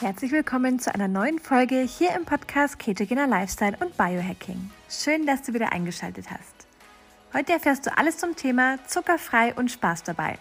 [0.00, 4.70] Herzlich willkommen zu einer neuen Folge hier im Podcast Ketogener Lifestyle und Biohacking.
[4.90, 6.66] Schön, dass du wieder eingeschaltet hast.
[7.32, 10.38] Heute erfährst du alles zum Thema zuckerfrei und Spaß dabei.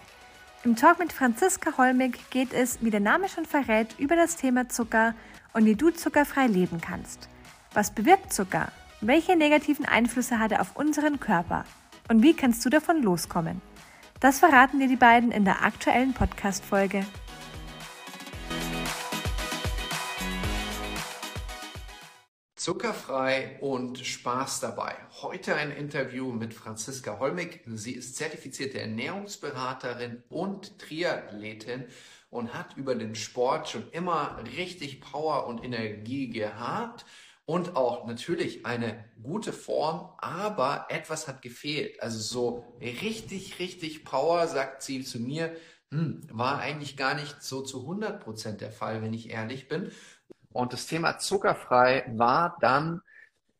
[0.63, 4.69] Im Talk mit Franziska Holmig geht es, wie der Name schon verrät, über das Thema
[4.69, 5.13] Zucker
[5.53, 7.29] und wie du zuckerfrei leben kannst.
[7.73, 8.71] Was bewirkt Zucker?
[9.01, 11.65] Welche negativen Einflüsse hat er auf unseren Körper?
[12.09, 13.61] Und wie kannst du davon loskommen?
[14.19, 17.05] Das verraten dir die beiden in der aktuellen Podcast-Folge.
[22.63, 24.95] Zuckerfrei und Spaß dabei.
[25.21, 27.59] Heute ein Interview mit Franziska Holmig.
[27.65, 31.83] Sie ist zertifizierte Ernährungsberaterin und Triathletin
[32.29, 37.03] und hat über den Sport schon immer richtig Power und Energie gehabt
[37.43, 42.01] und auch natürlich eine gute Form, aber etwas hat gefehlt.
[42.01, 45.53] Also so richtig, richtig Power, sagt sie zu mir,
[45.93, 49.91] hm, war eigentlich gar nicht so zu 100 Prozent der Fall, wenn ich ehrlich bin.
[50.53, 53.01] Und das Thema zuckerfrei war dann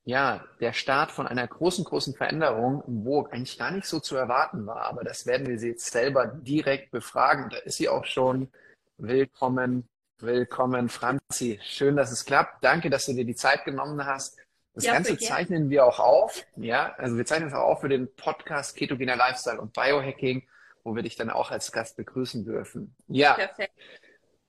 [0.06, 4.66] ja der Start von einer großen, großen Veränderung, wo eigentlich gar nicht so zu erwarten
[4.66, 4.82] war.
[4.82, 7.50] Aber das werden wir sie jetzt selber direkt befragen.
[7.50, 8.52] Da ist sie auch schon.
[8.98, 11.60] Willkommen, willkommen, Franzi.
[11.64, 12.64] Schön, dass es klappt.
[12.64, 14.38] Danke, dass du dir die Zeit genommen hast.
[14.76, 16.46] Das ja, Ganze zeichnen wir auch auf.
[16.56, 20.48] Ja, also wir zeichnen es auch auf für den Podcast Ketogener Lifestyle und Biohacking,
[20.84, 22.96] wo wir dich dann auch als Gast begrüßen dürfen.
[23.08, 23.34] Ja.
[23.34, 23.74] Perfekt.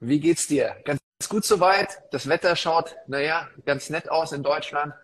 [0.01, 0.77] Wie geht's dir?
[0.85, 2.03] Ganz gut soweit.
[2.13, 4.95] Das Wetter schaut, naja, ganz nett aus in Deutschland.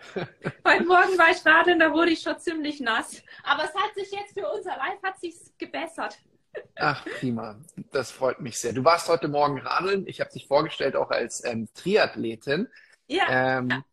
[0.14, 3.22] Heute Morgen war ich radeln, da wurde ich schon ziemlich nass.
[3.42, 6.18] Aber es hat sich jetzt für unser Live hat sich gebessert.
[6.76, 7.56] Ach, prima.
[7.92, 8.72] Das freut mich sehr.
[8.72, 10.06] Du warst heute Morgen radeln.
[10.06, 12.68] Ich habe dich vorgestellt auch als ähm, Triathletin.
[13.06, 13.58] Ja.
[13.58, 13.84] Ähm, ja.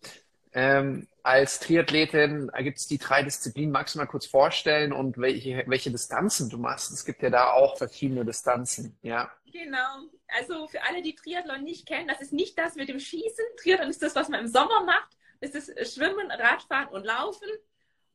[0.54, 3.72] Ähm, als Triathletin gibt es die drei Disziplinen.
[3.72, 6.92] Magst du mal kurz vorstellen und welche, welche Distanzen du machst?
[6.92, 8.98] Es gibt ja da auch verschiedene Distanzen.
[9.04, 9.30] Ja.
[9.52, 10.10] Genau.
[10.28, 13.46] Also für alle, die Triathlon nicht kennen, das ist nicht das mit dem Schießen.
[13.62, 15.16] Triathlon ist das, was man im Sommer macht.
[15.40, 17.50] Das ist Schwimmen, Radfahren und Laufen.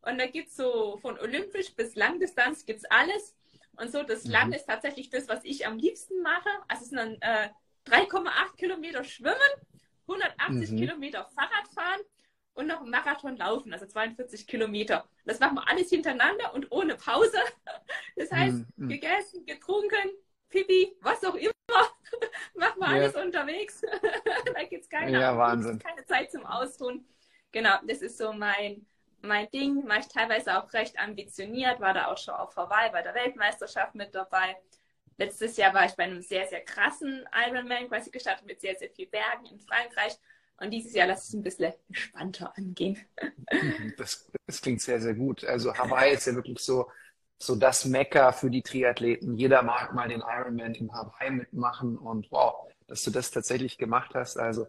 [0.02, 3.34] Und da gibt es so von Olympisch bis Langdistanz gibt es alles.
[3.76, 4.32] Und so das mhm.
[4.32, 6.50] Lang ist tatsächlich das, was ich am liebsten mache.
[6.68, 7.48] Also es sind dann äh,
[7.86, 9.38] 3,8 Kilometer Schwimmen,
[10.08, 10.76] 180 mhm.
[10.76, 12.00] Kilometer Fahrradfahren
[12.54, 15.08] und noch einen Marathon laufen, also 42 Kilometer.
[15.24, 17.38] Das machen wir alles hintereinander und ohne Pause.
[18.14, 18.88] Das heißt, mhm.
[18.90, 20.10] gegessen, getrunken,
[20.52, 21.50] Pipi, was auch immer,
[22.54, 22.94] machen wir ja.
[22.94, 23.80] alles unterwegs.
[24.54, 25.78] da gibt es keine, ja, Wahnsinn.
[25.78, 27.04] keine Zeit zum Ausruhen.
[27.50, 28.86] Genau, das ist so mein,
[29.22, 29.84] mein Ding.
[29.86, 33.94] Mache ich teilweise auch recht ambitioniert, war da auch schon auf Hawaii bei der Weltmeisterschaft
[33.94, 34.56] mit dabei.
[35.18, 38.90] Letztes Jahr war ich bei einem sehr, sehr krassen Ironman, quasi gestartet mit sehr, sehr
[38.90, 40.18] viel Bergen in Frankreich.
[40.58, 42.98] Und dieses Jahr lasse ich es ein bisschen entspannter angehen.
[43.50, 45.44] Mhm, das, das klingt sehr, sehr gut.
[45.44, 46.90] Also Hawaii ist ja wirklich so,
[47.42, 49.36] so das Mecker für die Triathleten.
[49.36, 54.12] Jeder mag mal den Ironman in Hawaii mitmachen und wow, dass du das tatsächlich gemacht
[54.14, 54.38] hast.
[54.38, 54.66] Also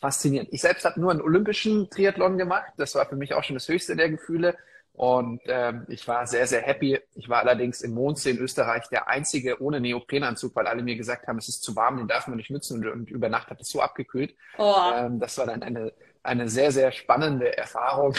[0.00, 0.48] faszinierend.
[0.52, 2.72] Ich selbst habe nur einen olympischen Triathlon gemacht.
[2.76, 4.56] Das war für mich auch schon das höchste der Gefühle.
[4.92, 6.98] Und ähm, ich war sehr, sehr happy.
[7.14, 11.28] Ich war allerdings im Mondsee in Österreich der einzige ohne Neoprenanzug, weil alle mir gesagt
[11.28, 12.78] haben, es ist zu warm, den darf man nicht nutzen.
[12.78, 14.34] Und, und über Nacht hat es so abgekühlt.
[14.56, 14.74] Oh.
[14.94, 15.92] Ähm, das war dann eine,
[16.26, 18.14] eine sehr, sehr spannende Erfahrung.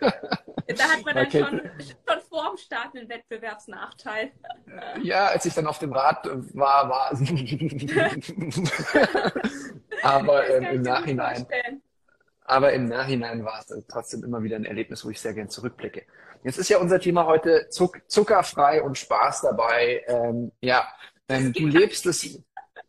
[0.00, 4.32] Da hat man dann schon, schon vor dem Start einen Wettbewerbsnachteil.
[5.02, 7.10] Ja, als ich dann auf dem Rad war, war
[10.02, 11.46] aber ähm, im Nachhinein.
[12.44, 16.04] Aber im Nachhinein war es trotzdem immer wieder ein Erlebnis, wo ich sehr gern zurückblicke.
[16.42, 20.02] Jetzt ist ja unser Thema heute Zuck zuckerfrei und Spaß dabei.
[20.08, 20.88] Ähm, ja,
[21.28, 22.42] ähm, du lebst es,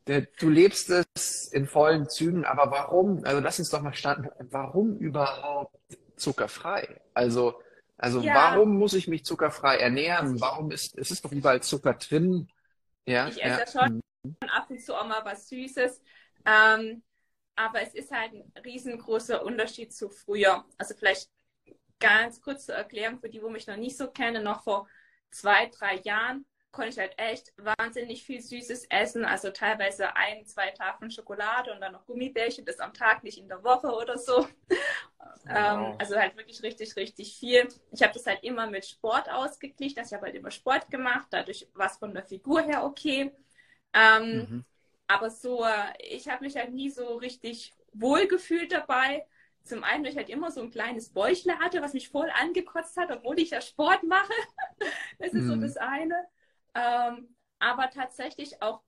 [0.06, 3.24] du lebst es in vollen Zügen, aber warum?
[3.24, 4.30] Also lass uns doch mal starten.
[4.52, 5.75] Warum überhaupt
[6.16, 7.02] zuckerfrei?
[7.14, 7.62] Also,
[7.97, 8.34] also ja.
[8.34, 10.40] warum muss ich mich zuckerfrei ernähren?
[10.41, 12.50] Warum ist, es ist doch überall Zucker drin?
[13.06, 14.02] Ja, ich esse ja schon
[14.50, 16.02] ab und zu auch mal was Süßes.
[16.46, 17.03] Ähm,
[17.56, 20.66] aber es ist halt ein riesengroßer Unterschied zu früher.
[20.78, 21.30] Also vielleicht
[22.00, 24.88] ganz kurz zur Erklärung für die, wo mich noch nicht so kennen, noch vor
[25.31, 29.23] zwei, drei Jahren konnte ich halt echt wahnsinnig viel Süßes essen.
[29.23, 33.47] Also teilweise ein, zwei Tafeln Schokolade und dann noch Gummibärchen, das am Tag, nicht in
[33.47, 34.40] der Woche oder so.
[34.40, 34.47] Wow.
[35.47, 37.67] Ähm, also halt wirklich richtig, richtig viel.
[37.91, 39.99] Ich habe das halt immer mit Sport ausgeglichen.
[39.99, 41.28] Also ich habe halt immer Sport gemacht.
[41.29, 43.31] Dadurch war es von der Figur her okay.
[43.93, 44.66] Ähm, mhm.
[45.08, 45.66] Aber so,
[45.99, 49.26] ich habe mich halt nie so richtig wohl gefühlt dabei.
[49.64, 52.97] Zum einen, weil ich halt immer so ein kleines Bäuchle hatte, was mich voll angekotzt
[52.97, 54.34] hat, obwohl ich ja Sport mache.
[55.19, 55.49] das ist mhm.
[55.49, 56.28] so das eine.
[56.75, 58.81] Ähm, aber tatsächlich auch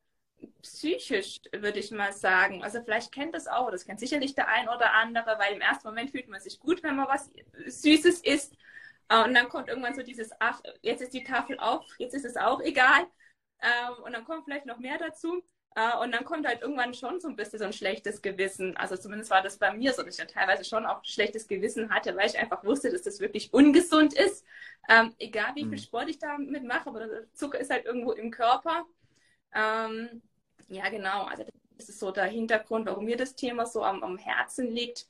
[0.62, 2.64] psychisch, würde ich mal sagen.
[2.64, 5.88] Also vielleicht kennt das auch, das kennt sicherlich der ein oder andere, weil im ersten
[5.88, 7.32] Moment fühlt man sich gut, wenn man was
[7.66, 8.56] Süßes isst.
[9.10, 12.26] Äh, und dann kommt irgendwann so dieses, ach, jetzt ist die Tafel auf, jetzt ist
[12.26, 13.08] es auch egal.
[13.62, 15.44] Ähm, und dann kommt vielleicht noch mehr dazu.
[15.76, 18.76] Äh, und dann kommt halt irgendwann schon so ein bisschen so ein schlechtes Gewissen.
[18.78, 21.94] Also zumindest war das bei mir so, dass ich dann teilweise schon auch schlechtes Gewissen
[21.94, 24.46] hatte, weil ich einfach wusste, dass das wirklich ungesund ist.
[24.90, 25.78] Ähm, egal wie viel mhm.
[25.78, 28.86] Sport ich damit mache, aber der Zucker ist halt irgendwo im Körper.
[29.54, 30.22] Ähm,
[30.70, 31.26] ja, genau.
[31.26, 31.46] Also
[31.78, 35.08] das ist so der Hintergrund, warum mir das Thema so am, am Herzen liegt.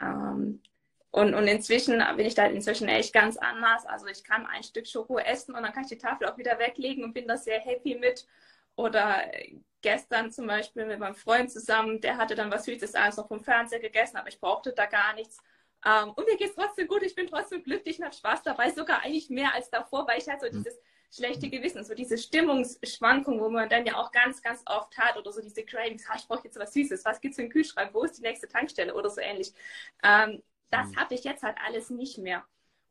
[0.00, 0.62] Ähm,
[1.10, 3.84] und, und inzwischen bin ich da inzwischen echt ganz anders.
[3.86, 6.58] Also ich kann ein Stück Schoko essen und dann kann ich die Tafel auch wieder
[6.60, 8.26] weglegen und bin da sehr happy mit.
[8.76, 9.22] Oder
[9.80, 13.40] gestern zum Beispiel mit meinem Freund zusammen, der hatte dann was Süßes abends noch vom
[13.40, 15.38] Fernseher gegessen, aber ich brauchte da gar nichts.
[15.84, 18.70] Ähm, und mir geht es trotzdem gut, ich bin trotzdem glücklich und habe Spaß dabei,
[18.70, 20.62] sogar eigentlich mehr als davor, weil ich halt so mhm.
[20.62, 20.78] dieses
[21.10, 25.32] schlechte Gewissen, so diese Stimmungsschwankung, wo man dann ja auch ganz, ganz oft hat oder
[25.32, 28.02] so diese Cravings, ich brauche jetzt was Süßes, was gibt es für einen Kühlschrank, wo
[28.02, 29.52] ist die nächste Tankstelle oder so ähnlich.
[30.02, 30.96] Ähm, das mhm.
[30.96, 32.44] habe ich jetzt halt alles nicht mehr.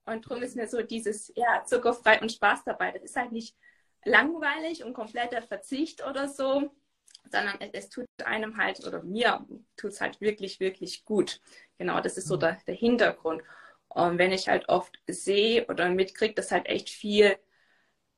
[0.05, 2.91] Und darum ist mir so dieses, ja, zuckerfrei und Spaß dabei.
[2.91, 3.55] Das ist halt nicht
[4.07, 6.71] langweilig und kompletter Verzicht oder so,
[7.31, 9.45] sondern es, tut einem halt, oder mir
[9.75, 11.41] tut es halt wirklich, wirklich gut.
[11.77, 12.39] Genau, das ist so mhm.
[12.41, 13.43] der, der Hintergrund.
[13.89, 17.37] Und wenn ich halt oft sehe oder mitkriege, dass halt echt viel,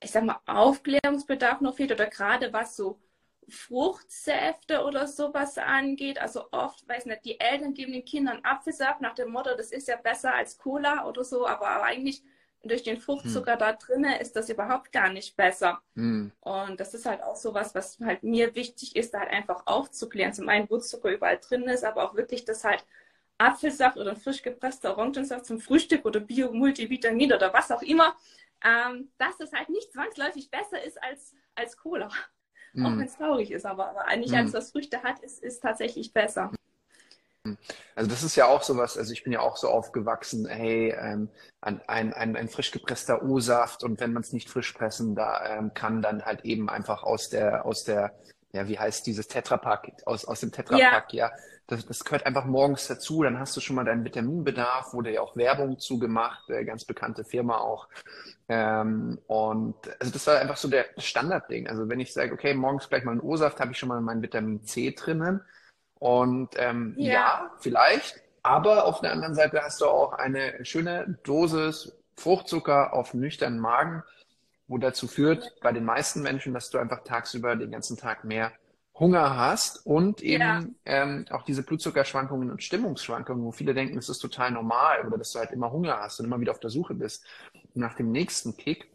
[0.01, 2.99] ich sag mal, Aufklärungsbedarf noch fehlt oder gerade was so
[3.49, 6.19] Fruchtsäfte oder sowas angeht.
[6.19, 9.87] Also oft, weiß nicht, die Eltern geben den Kindern Apfelsaft nach dem Motto, das ist
[9.87, 12.21] ja besser als Cola oder so, aber eigentlich
[12.63, 13.59] durch den Fruchtzucker hm.
[13.59, 15.81] da drinnen ist das überhaupt gar nicht besser.
[15.95, 16.31] Hm.
[16.41, 20.33] Und das ist halt auch sowas, was halt mir wichtig ist, da halt einfach aufzuklären.
[20.33, 22.85] Zum einen, wo Zucker überall drin ist, aber auch wirklich, dass halt
[23.37, 28.15] Apfelsaft oder frisch gepresster Orangensaft zum Frühstück oder Bio-Multivitamin oder was auch immer,
[28.63, 32.09] ähm, dass es halt nicht zwangsläufig besser ist als, als Cola.
[32.73, 32.85] Mm.
[32.85, 36.13] Auch wenn es traurig ist, aber, aber eigentlich alles, was Früchte hat, ist, ist tatsächlich
[36.13, 36.51] besser.
[37.95, 41.29] Also das ist ja auch sowas, also ich bin ja auch so aufgewachsen, hey, ähm,
[41.61, 45.73] ein, ein, ein, frisch gepresster O-Saft und wenn man es nicht frisch pressen da ähm,
[45.73, 48.13] kann, dann halt eben einfach aus der, aus der,
[48.53, 51.27] ja, wie heißt dieses Tetrapack, aus, aus dem Tetrapack, ja.
[51.27, 51.31] ja.
[51.67, 55.21] Das, das gehört einfach morgens dazu, dann hast du schon mal deinen Vitaminbedarf, wurde ja
[55.21, 57.87] auch Werbung zugemacht, äh, ganz bekannte Firma auch.
[58.47, 61.67] Ähm, und also das war einfach so der Standardding.
[61.67, 64.23] Also wenn ich sage, okay, morgens gleich mal einen O-Saft, habe ich schon mal meinen
[64.23, 65.41] Vitamin C drinnen.
[65.99, 67.11] Und ähm, ja.
[67.11, 68.21] ja, vielleicht.
[68.41, 74.03] Aber auf der anderen Seite hast du auch eine schöne Dosis Fruchtzucker auf nüchternen Magen,
[74.67, 78.51] wo dazu führt bei den meisten Menschen, dass du einfach tagsüber den ganzen Tag mehr
[78.99, 80.63] Hunger hast und eben ja.
[80.85, 85.31] ähm, auch diese Blutzuckerschwankungen und Stimmungsschwankungen, wo viele denken, es ist total normal oder dass
[85.31, 87.25] du halt immer Hunger hast und immer wieder auf der Suche bist
[87.73, 88.89] nach dem nächsten Kick.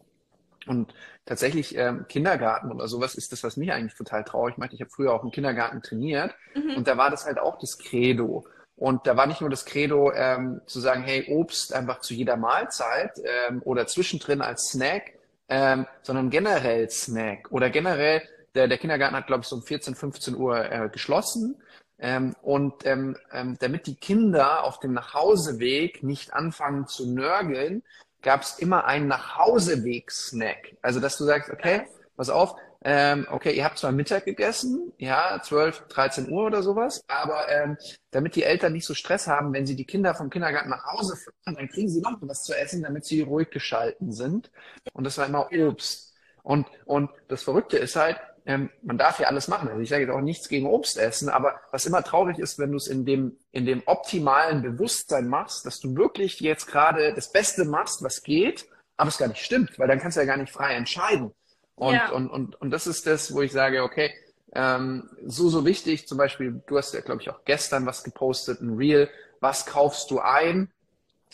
[0.67, 0.93] Und
[1.25, 4.73] tatsächlich ähm, Kindergarten oder sowas ist das, was mich eigentlich total traurig macht.
[4.73, 6.75] Ich habe früher auch im Kindergarten trainiert mhm.
[6.77, 8.45] und da war das halt auch das Credo.
[8.77, 12.35] Und da war nicht nur das Credo ähm, zu sagen, hey, Obst einfach zu jeder
[12.35, 15.13] Mahlzeit ähm, oder zwischendrin als Snack,
[15.47, 18.21] ähm, sondern generell Snack oder generell,
[18.53, 21.61] der, der Kindergarten hat, glaube ich, so um 14, 15 Uhr äh, geschlossen.
[21.97, 27.83] Ähm, und ähm, ähm, damit die Kinder auf dem Nachhauseweg nicht anfangen zu nörgeln,
[28.25, 30.77] gab es immer einen Nachhauseweg-Snack.
[30.81, 31.83] Also, dass du sagst, okay,
[32.17, 37.03] pass auf, ähm, okay, ihr habt zwar Mittag gegessen, ja, 12, 13 Uhr oder sowas,
[37.07, 37.77] aber ähm,
[38.11, 41.15] damit die Eltern nicht so Stress haben, wenn sie die Kinder vom Kindergarten nach Hause
[41.15, 44.51] fahren, dann kriegen sie noch was zu essen, damit sie ruhig geschalten sind.
[44.93, 46.13] Und das war immer Obst.
[46.43, 49.69] Und, und das Verrückte ist halt, ähm, man darf ja alles machen.
[49.69, 52.71] Also ich sage jetzt auch nichts gegen Obst essen, aber was immer traurig ist, wenn
[52.71, 57.31] du es in dem, in dem optimalen Bewusstsein machst, dass du wirklich jetzt gerade das
[57.31, 58.65] Beste machst, was geht,
[58.97, 61.31] aber es gar nicht stimmt, weil dann kannst du ja gar nicht frei entscheiden.
[61.75, 62.11] Und, ja.
[62.11, 64.13] und, und, und das ist das, wo ich sage, okay,
[64.53, 68.61] ähm, so, so wichtig, zum Beispiel, du hast ja, glaube ich, auch gestern was gepostet,
[68.61, 69.09] ein Reel,
[69.41, 70.71] was kaufst du ein?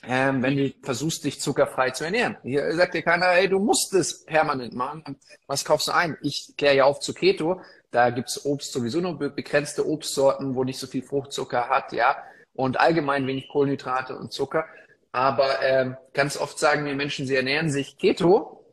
[0.04, 2.38] Ähm, wenn du versuchst, dich zuckerfrei zu ernähren.
[2.44, 5.18] Hier sagt dir keiner, hey, du musst es permanent machen.
[5.48, 6.18] Was kaufst du ein?
[6.22, 7.62] Ich kläre ja auf zu Keto.
[7.92, 12.18] Da gibt's Obst sowieso nur begrenzte Obstsorten, wo nicht so viel Fruchtzucker hat, ja.
[12.54, 14.66] Und allgemein wenig Kohlenhydrate und Zucker.
[15.12, 18.66] Aber ähm, ganz oft sagen mir Menschen, sie ernähren sich Keto,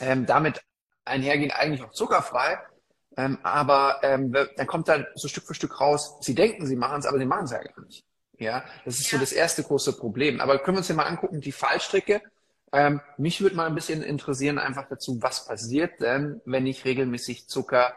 [0.00, 0.60] ähm, damit
[1.04, 2.58] einhergehend eigentlich auch zuckerfrei.
[3.16, 7.00] Ähm, aber ähm, dann kommt dann so Stück für Stück raus, sie denken, sie machen
[7.00, 8.04] es, aber sie machen es ja gar nicht.
[8.38, 9.18] Ja, das ist ja.
[9.18, 10.40] so das erste große Problem.
[10.40, 12.22] Aber können wir uns ja mal angucken, die Fallstricke.
[12.72, 17.48] Ähm, mich würde mal ein bisschen interessieren einfach dazu, was passiert denn, wenn ich regelmäßig
[17.48, 17.94] Zucker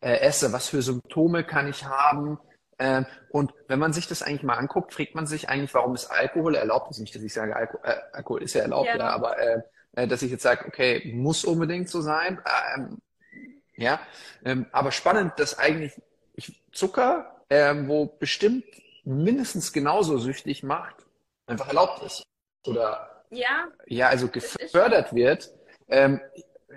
[0.00, 0.52] äh, esse?
[0.52, 2.38] Was für Symptome kann ich haben?
[2.78, 6.06] Ähm, und wenn man sich das eigentlich mal anguckt, fragt man sich eigentlich, warum ist
[6.06, 6.88] Alkohol erlaubt?
[6.88, 9.38] Das ist nicht, dass ich sage, Alko äh, Alkohol ist ja erlaubt, ja, ja aber
[9.38, 9.62] äh,
[9.96, 12.40] äh, dass ich jetzt sage, okay, muss unbedingt so sein.
[12.76, 12.98] Ähm,
[13.76, 14.00] ja,
[14.44, 15.92] ähm, aber spannend, dass eigentlich
[16.34, 18.64] ich, Zucker, ähm, wo bestimmt
[19.04, 21.06] mindestens genauso süchtig macht,
[21.46, 22.22] einfach erlaubt ist.
[22.66, 25.50] Oder ja, ja also gefördert wird.
[25.88, 26.20] Ähm,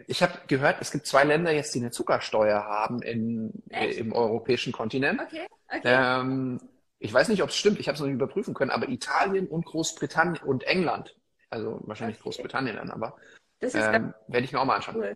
[0.07, 4.13] Ich habe gehört, es gibt zwei Länder jetzt, die eine Zuckersteuer haben in, äh, im
[4.13, 5.19] europäischen Kontinent.
[5.19, 5.81] Okay, okay.
[5.83, 6.61] Ähm,
[6.99, 9.47] ich weiß nicht, ob es stimmt, ich habe es noch nicht überprüfen können, aber Italien
[9.47, 11.15] und Großbritannien und England,
[11.49, 12.23] also wahrscheinlich okay.
[12.23, 13.17] Großbritannien dann, aber
[13.61, 14.97] ähm, werde ich mir auch mal anschauen.
[14.97, 15.15] Cool.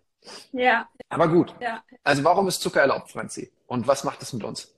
[0.52, 0.88] Ja.
[1.08, 1.54] Aber gut.
[1.60, 1.84] Ja.
[2.02, 3.52] Also warum ist Zucker erlaubt, Franzi?
[3.66, 4.74] Und was macht es mit uns?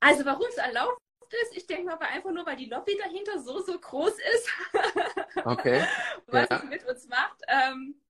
[0.00, 1.00] Also warum es erlaubt
[1.32, 4.48] ist, ich denke mal einfach nur, weil die Lobby dahinter so, so groß ist.
[5.44, 5.84] okay.
[6.26, 6.56] was ja.
[6.56, 7.42] es mit uns macht.
[7.48, 8.00] Ähm,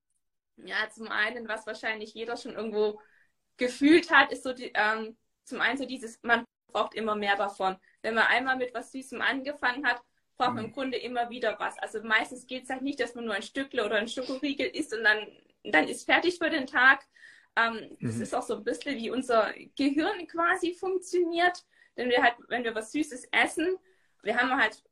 [0.57, 2.99] ja, zum einen, was wahrscheinlich jeder schon irgendwo
[3.57, 7.77] gefühlt hat, ist so die, ähm, zum einen so dieses, man braucht immer mehr davon.
[8.01, 10.01] Wenn man einmal mit was Süßem angefangen hat,
[10.37, 10.73] braucht man im mhm.
[10.73, 11.77] Grunde immer wieder was.
[11.79, 14.93] Also meistens geht es halt nicht, dass man nur ein Stückle oder ein Schokoriegel isst
[14.93, 15.27] und dann,
[15.63, 17.05] dann ist fertig für den Tag.
[17.55, 18.07] Ähm, mhm.
[18.07, 21.63] Das ist auch so ein bisschen, wie unser Gehirn quasi funktioniert.
[21.97, 23.77] Denn wir halt, wenn wir was Süßes essen,
[24.23, 24.83] wir haben halt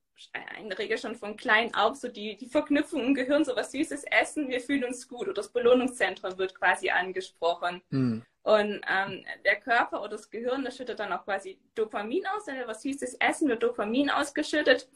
[0.60, 3.72] in der Regel schon von klein auf so die, die Verknüpfung im Gehirn, so was
[3.72, 7.82] Süßes essen, wir fühlen uns gut oder das Belohnungszentrum wird quasi angesprochen.
[7.90, 8.24] Mhm.
[8.44, 12.58] Und ähm, der Körper oder das Gehirn, das schüttet dann auch quasi Dopamin aus, wenn
[12.58, 14.88] wir was Süßes essen, wird Dopamin ausgeschüttet.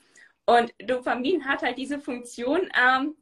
[0.46, 3.16] Und Dopamin hat halt diese Funktion, ähm,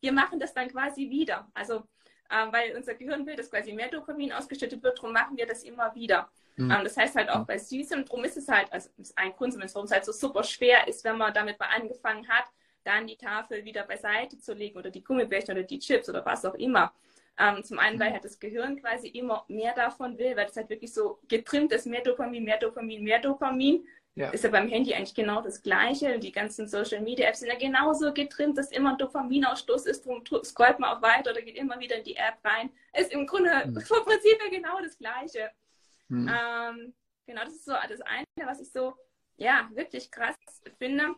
[0.00, 1.50] wir machen das dann quasi wieder.
[1.54, 1.82] Also,
[2.30, 5.64] ähm, weil unser Gehirn will, dass quasi mehr Dopamin ausgeschüttet wird, darum machen wir das
[5.64, 6.28] immer wieder.
[6.56, 6.70] Mhm.
[6.70, 9.52] Ähm, das heißt halt auch bei Süßem, darum ist es halt, also ist ein Grund
[9.52, 12.44] zumindest, warum es halt so super schwer ist, wenn man damit mal angefangen hat,
[12.84, 16.44] dann die Tafel wieder beiseite zu legen oder die Gummibärchen oder die Chips oder was
[16.44, 16.92] auch immer.
[17.38, 18.14] Ähm, zum einen, weil mhm.
[18.14, 21.86] halt das Gehirn quasi immer mehr davon will, weil es halt wirklich so getrimmt ist,
[21.86, 23.86] mehr Dopamin, mehr Dopamin, mehr Dopamin.
[24.20, 24.28] Ja.
[24.28, 26.18] Ist ja beim Handy eigentlich genau das Gleiche.
[26.18, 30.04] Die ganzen Social Media Apps sind ja genauso getrimmt, dass immer ein Dopaminausstoß ist.
[30.04, 32.68] Darum scrollt man auch weiter oder geht immer wieder in die App rein.
[32.92, 33.80] Ist im Grunde mhm.
[33.80, 35.50] vom Prinzip her genau das Gleiche.
[36.08, 36.28] Mhm.
[36.28, 38.94] Ähm, genau, das ist so das eine, was ich so,
[39.38, 40.36] ja, wirklich krass
[40.76, 41.14] finde,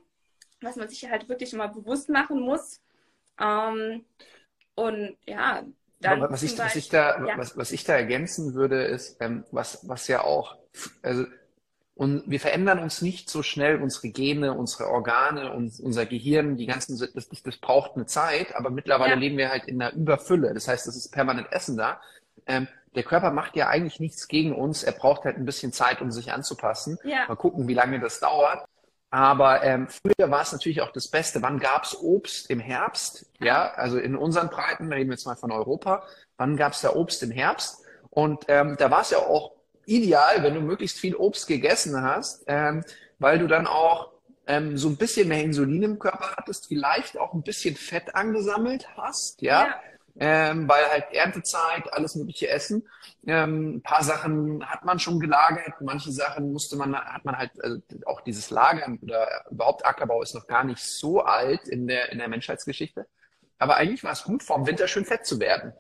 [0.60, 2.80] was man sich halt wirklich mal bewusst machen muss.
[3.40, 4.04] Ähm,
[4.76, 5.64] und ja,
[5.98, 7.36] dann was, ich, was, ich da, ja.
[7.36, 10.56] was, was ich da ergänzen würde, ist, ähm, was, was ja auch,
[11.02, 11.24] also
[11.94, 16.66] und wir verändern uns nicht so schnell, unsere Gene, unsere Organe und unser Gehirn, die
[16.66, 19.18] ganzen, das, das braucht eine Zeit, aber mittlerweile ja.
[19.18, 20.54] leben wir halt in einer Überfülle.
[20.54, 22.00] Das heißt, es ist permanent Essen da.
[22.46, 24.82] Ähm, der Körper macht ja eigentlich nichts gegen uns.
[24.82, 26.98] Er braucht halt ein bisschen Zeit, um sich anzupassen.
[27.04, 27.26] Ja.
[27.28, 28.64] Mal gucken, wie lange das dauert.
[29.10, 31.42] Aber ähm, früher war es natürlich auch das Beste.
[31.42, 33.26] Wann gab es Obst im Herbst?
[33.40, 36.02] Ja, also in unseren Breiten, reden wir jetzt mal von Europa,
[36.38, 37.84] wann gab es da Obst im Herbst?
[38.08, 39.52] Und ähm, da war es ja auch
[39.86, 42.84] ideal, wenn du möglichst viel Obst gegessen hast, ähm,
[43.18, 44.12] weil du dann auch
[44.46, 48.88] ähm, so ein bisschen mehr Insulin im Körper hattest, vielleicht auch ein bisschen Fett angesammelt
[48.96, 49.66] hast, ja.
[49.66, 49.80] ja.
[50.20, 52.86] Ähm, weil halt Erntezeit, alles mögliche Essen.
[53.26, 57.52] Ähm, ein paar Sachen hat man schon gelagert, manche Sachen musste man, hat man halt,
[57.62, 62.12] also auch dieses Lagern oder überhaupt Ackerbau ist noch gar nicht so alt in der,
[62.12, 63.06] in der Menschheitsgeschichte.
[63.58, 65.72] Aber eigentlich war es gut, vorm Winter schön fett zu werden.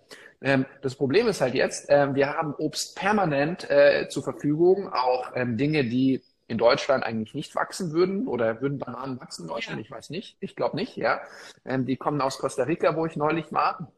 [0.42, 5.32] Ähm, das Problem ist halt jetzt, ähm, wir haben Obst permanent äh, zur Verfügung, auch
[5.34, 9.78] ähm, Dinge, die in Deutschland eigentlich nicht wachsen würden oder würden Bananen wachsen in Deutschland?
[9.78, 9.84] Ja.
[9.84, 10.36] Ich weiß nicht.
[10.40, 11.20] Ich glaube nicht, ja.
[11.64, 13.92] Ähm, die kommen aus Costa Rica, wo ich neulich war.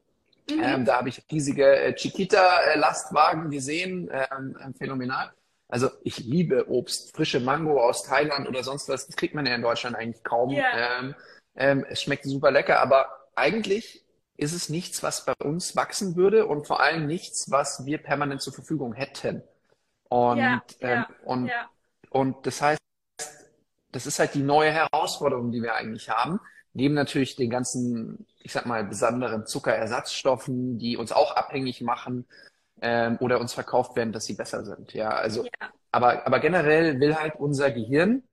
[0.51, 0.63] Mhm.
[0.63, 4.11] Ähm, da habe ich riesige äh, Chiquita-Lastwagen gesehen.
[4.13, 5.33] Ähm, phänomenal.
[5.69, 9.07] Also ich liebe Obst, frische Mango aus Thailand oder sonst was.
[9.07, 10.51] Das kriegt man ja in Deutschland eigentlich kaum.
[10.51, 11.15] Yeah.
[11.55, 14.04] es schmeckt super lecker, aber eigentlich
[14.37, 18.41] ist es nichts, was bei uns wachsen würde und vor allem nichts, was wir permanent
[18.43, 19.43] zur Verfügung hätten.
[20.09, 21.69] Und, ja, ähm, ja, und, ja.
[22.11, 22.81] und das heißt,
[23.93, 26.41] das ist halt die neue Herausforderung, die wir eigentlich haben.
[26.73, 32.27] Neben natürlich den ganzen, ich sag mal, besonderen Zuckerersatzstoffen, die uns auch abhängig machen
[32.83, 34.93] ähm, oder uns verkauft werden, dass sie besser sind.
[34.93, 35.47] Ja, also,
[35.93, 38.25] aber, aber generell will halt unser Gehirn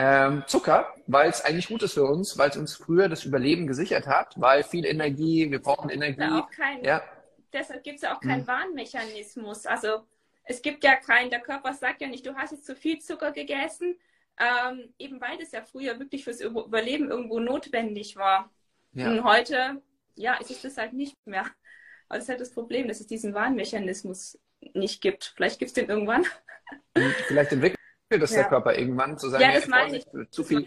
[0.00, 3.66] ähm, Zucker, weil es eigentlich gut ist für uns, weil es uns früher das Überleben
[3.66, 6.42] gesichert hat, weil viel Energie, wir brauchen Energie.
[6.54, 7.02] Kein, ja.
[7.52, 8.46] Deshalb gibt es ja auch keinen hm.
[8.46, 9.66] Warnmechanismus.
[9.66, 10.06] Also
[10.44, 13.32] es gibt ja keinen, der Körper sagt ja nicht, du hast jetzt zu viel Zucker
[13.32, 13.96] gegessen,
[14.38, 18.52] ähm, eben weil das ja früher wirklich fürs Überleben irgendwo notwendig war.
[18.92, 19.10] Ja.
[19.10, 19.82] Und heute,
[20.14, 21.46] ja, ist es das halt nicht mehr.
[22.08, 24.38] Aber das ist halt das Problem, dass es diesen Warnmechanismus
[24.74, 25.32] nicht gibt.
[25.34, 26.24] Vielleicht gibt es den irgendwann.
[27.26, 27.77] Vielleicht entwickelt
[28.10, 28.38] das ja.
[28.38, 30.06] der Körper irgendwann zu sagen, ja, das meine ich.
[30.30, 30.66] Zu, viel,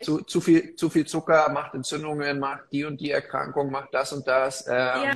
[0.00, 4.12] zu, zu, viel, zu viel Zucker macht Entzündungen, macht die und die Erkrankung, macht das
[4.12, 4.66] und das.
[4.66, 5.14] Ähm, ja.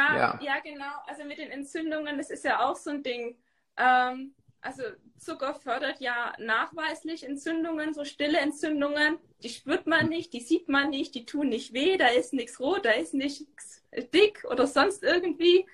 [0.00, 0.60] Ja, ja.
[0.60, 0.92] genau.
[1.06, 3.36] Also mit den Entzündungen, das ist ja auch so ein Ding.
[3.76, 4.82] Ähm, also
[5.18, 9.18] Zucker fördert ja nachweislich Entzündungen, so stille Entzündungen.
[9.42, 10.08] Die spürt man hm.
[10.08, 13.14] nicht, die sieht man nicht, die tun nicht weh, da ist nichts rot, da ist
[13.14, 15.66] nichts dick oder sonst irgendwie.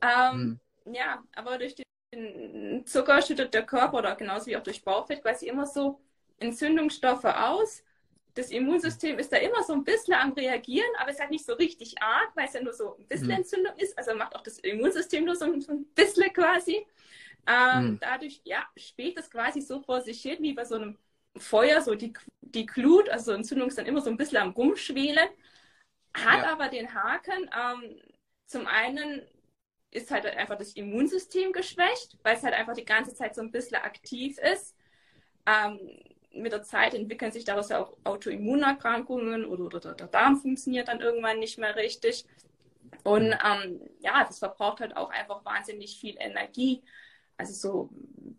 [0.00, 0.94] Ähm, hm.
[0.94, 1.85] Ja, aber durch die
[2.84, 6.00] Zucker schüttet der Körper oder genauso wie auch durch Bauchfett quasi immer so
[6.38, 7.82] Entzündungsstoffe aus.
[8.34, 11.46] das Immunsystem ist da immer so ein bisschen am Reagieren, aber es ist halt nicht
[11.46, 13.34] so richtig arg, weil es ja nur so ein bisschen mhm.
[13.34, 13.96] Entzündung ist.
[13.96, 16.86] Also macht auch das Immunsystem nur so, so ein bisschen quasi.
[17.46, 17.98] Ähm, mhm.
[18.00, 20.98] Dadurch, ja, spielt es quasi so vor sich hin, wie bei so einem
[21.36, 25.28] Feuer, so die, die Glut, also Entzündung ist dann immer so ein bisschen am Rumschwelen.
[26.14, 26.52] Hat ja.
[26.52, 28.00] aber den Haken, ähm,
[28.46, 29.22] zum einen
[29.90, 33.50] ist halt einfach das Immunsystem geschwächt, weil es halt einfach die ganze Zeit so ein
[33.50, 34.76] bisschen aktiv ist.
[35.46, 35.78] Ähm,
[36.32, 41.00] mit der Zeit entwickeln sich daraus ja auch Autoimmunerkrankungen oder, oder, der Darm funktioniert dann
[41.00, 42.26] irgendwann nicht mehr richtig.
[43.04, 46.82] Und ähm, ja, das verbraucht halt auch einfach wahnsinnig viel Energie.
[47.38, 47.90] Also so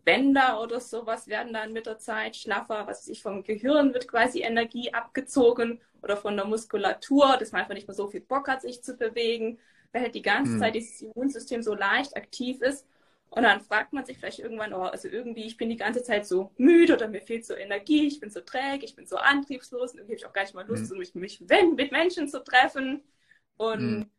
[0.04, 4.42] Bänder oder sowas werden dann mit der Zeit schlaffer, was sich vom Gehirn wird quasi
[4.42, 8.62] Energie abgezogen oder von der Muskulatur, dass man einfach nicht mehr so viel Bock hat,
[8.62, 9.58] sich zu bewegen,
[9.92, 10.58] weil halt die ganze mhm.
[10.58, 12.86] Zeit dieses Immunsystem so leicht aktiv ist.
[13.30, 16.26] Und dann fragt man sich vielleicht irgendwann, oh, also irgendwie, ich bin die ganze Zeit
[16.26, 19.92] so müde oder mir fehlt so Energie, ich bin so träge, ich bin so antriebslos
[19.92, 20.98] und irgendwie habe ich auch gar nicht mal Lust, mhm.
[20.98, 23.02] mich, mich mit Menschen zu treffen.
[23.58, 24.10] Und mhm.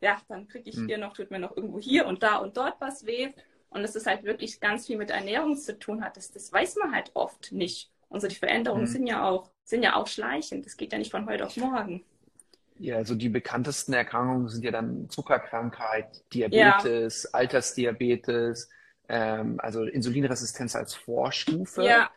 [0.00, 0.86] ja, dann kriege ich mhm.
[0.86, 3.30] hier noch, tut mir noch irgendwo hier und da und dort was weh.
[3.68, 6.76] Und dass es halt wirklich ganz viel mit Ernährung zu tun hat, das, das weiß
[6.76, 7.90] man halt oft nicht.
[8.08, 8.88] Und so die Veränderungen mhm.
[8.88, 10.66] sind ja auch, sind ja auch schleichend.
[10.66, 12.04] Das geht ja nicht von heute auf morgen.
[12.80, 17.30] Ja, also die bekanntesten Erkrankungen sind ja dann Zuckerkrankheit, Diabetes, ja.
[17.32, 18.68] Altersdiabetes,
[19.08, 21.84] ähm, also Insulinresistenz als Vorstufe.
[21.84, 22.10] Ja.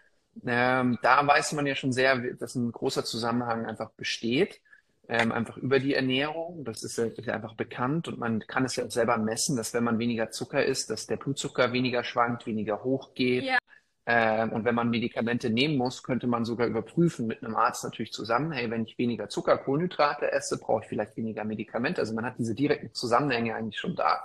[0.46, 4.62] Ähm, da weiß man ja schon sehr, dass ein großer Zusammenhang einfach besteht
[5.08, 6.64] ähm, einfach über die Ernährung.
[6.64, 9.74] Das ist, ist ja einfach bekannt und man kann es ja auch selber messen, dass
[9.74, 13.44] wenn man weniger Zucker isst, dass der Blutzucker weniger schwankt, weniger hoch geht.
[13.44, 13.58] Ja.
[14.06, 18.12] Ähm, und wenn man Medikamente nehmen muss, könnte man sogar überprüfen mit einem Arzt natürlich
[18.12, 22.02] zusammen, hey, wenn ich weniger Zucker, Kohlenhydrate esse, brauche ich vielleicht weniger Medikamente.
[22.02, 24.24] Also man hat diese direkten Zusammenhänge eigentlich schon da.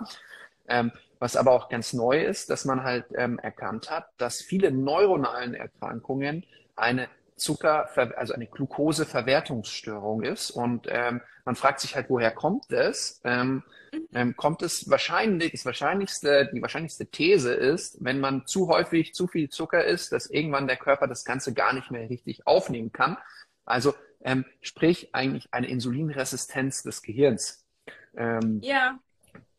[0.66, 4.70] Ähm, was aber auch ganz neu ist, dass man halt ähm, erkannt hat, dass viele
[4.70, 6.44] neuronalen Erkrankungen
[6.76, 7.08] eine
[7.38, 10.50] Zucker, also eine Glukoseverwertungsstörung ist.
[10.50, 13.20] Und ähm, man fragt sich halt, woher kommt es?
[13.24, 13.62] Ähm,
[14.12, 19.26] ähm, kommt es wahrscheinlich, das wahrscheinlichste, die wahrscheinlichste These ist, wenn man zu häufig zu
[19.26, 23.16] viel Zucker isst, dass irgendwann der Körper das Ganze gar nicht mehr richtig aufnehmen kann.
[23.64, 27.64] Also ähm, sprich eigentlich eine Insulinresistenz des Gehirns.
[28.16, 28.98] Ähm, ja.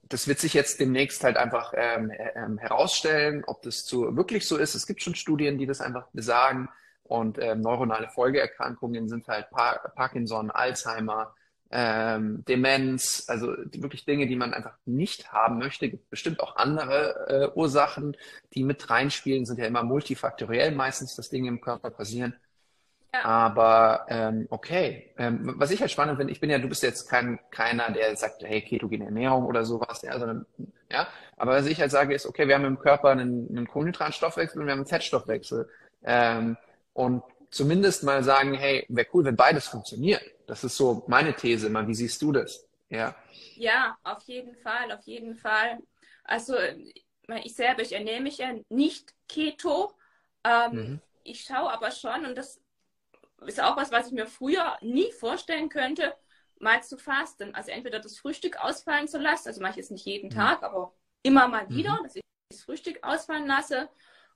[0.03, 4.57] Das wird sich jetzt demnächst halt einfach ähm, ähm, herausstellen, ob das so wirklich so
[4.57, 4.73] ist.
[4.73, 6.67] Es gibt schon Studien, die das einfach besagen.
[7.09, 11.33] Und ähm, neuronale Folgeerkrankungen sind halt Par Parkinson, Alzheimer,
[11.71, 15.89] ähm, Demenz, also wirklich Dinge, die man einfach nicht haben möchte.
[15.89, 18.15] Gibt bestimmt auch andere äh, Ursachen,
[18.53, 22.35] die mit reinspielen, sind ja immer multifaktoriell meistens, dass Dinge im Körper passieren.
[23.11, 23.25] Ja.
[23.25, 27.09] Aber ähm, okay, ähm, was ich halt spannend finde, ich bin ja, du bist jetzt
[27.09, 30.45] kein keiner, der sagt, hey, ketogene Ernährung oder sowas, ja, sondern
[30.91, 31.07] ja.
[31.37, 34.67] Aber was ich halt sage, ist, okay, wir haben im Körper einen, einen Kohlenhydratstoffwechsel und
[34.67, 35.67] wir haben einen Fettstoffwechsel.
[36.03, 36.55] Ähm,
[36.99, 40.21] und zumindest mal sagen, hey, wäre cool, wenn beides funktioniert.
[40.47, 41.87] Das ist so meine These immer.
[41.87, 42.67] Wie siehst du das?
[42.89, 43.15] Ja.
[43.55, 45.77] Ja, auf jeden Fall, auf jeden Fall.
[46.25, 46.55] Also
[47.45, 49.93] ich selber, ich ernähre mich ja nicht Keto.
[50.43, 51.01] Ähm, mhm.
[51.23, 52.59] Ich schaue aber schon, und das
[53.45, 56.13] ist auch was, was ich mir früher nie vorstellen könnte,
[56.59, 57.55] mal zu fasten.
[57.55, 60.35] Also entweder das Frühstück ausfallen zu lassen, also mache ich es nicht jeden mhm.
[60.35, 62.03] Tag, aber immer mal wieder, mhm.
[62.03, 63.87] dass ich das Frühstück ausfallen lasse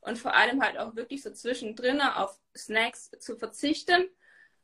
[0.06, 4.04] und vor allem halt auch wirklich so zwischendrin auf Snacks zu verzichten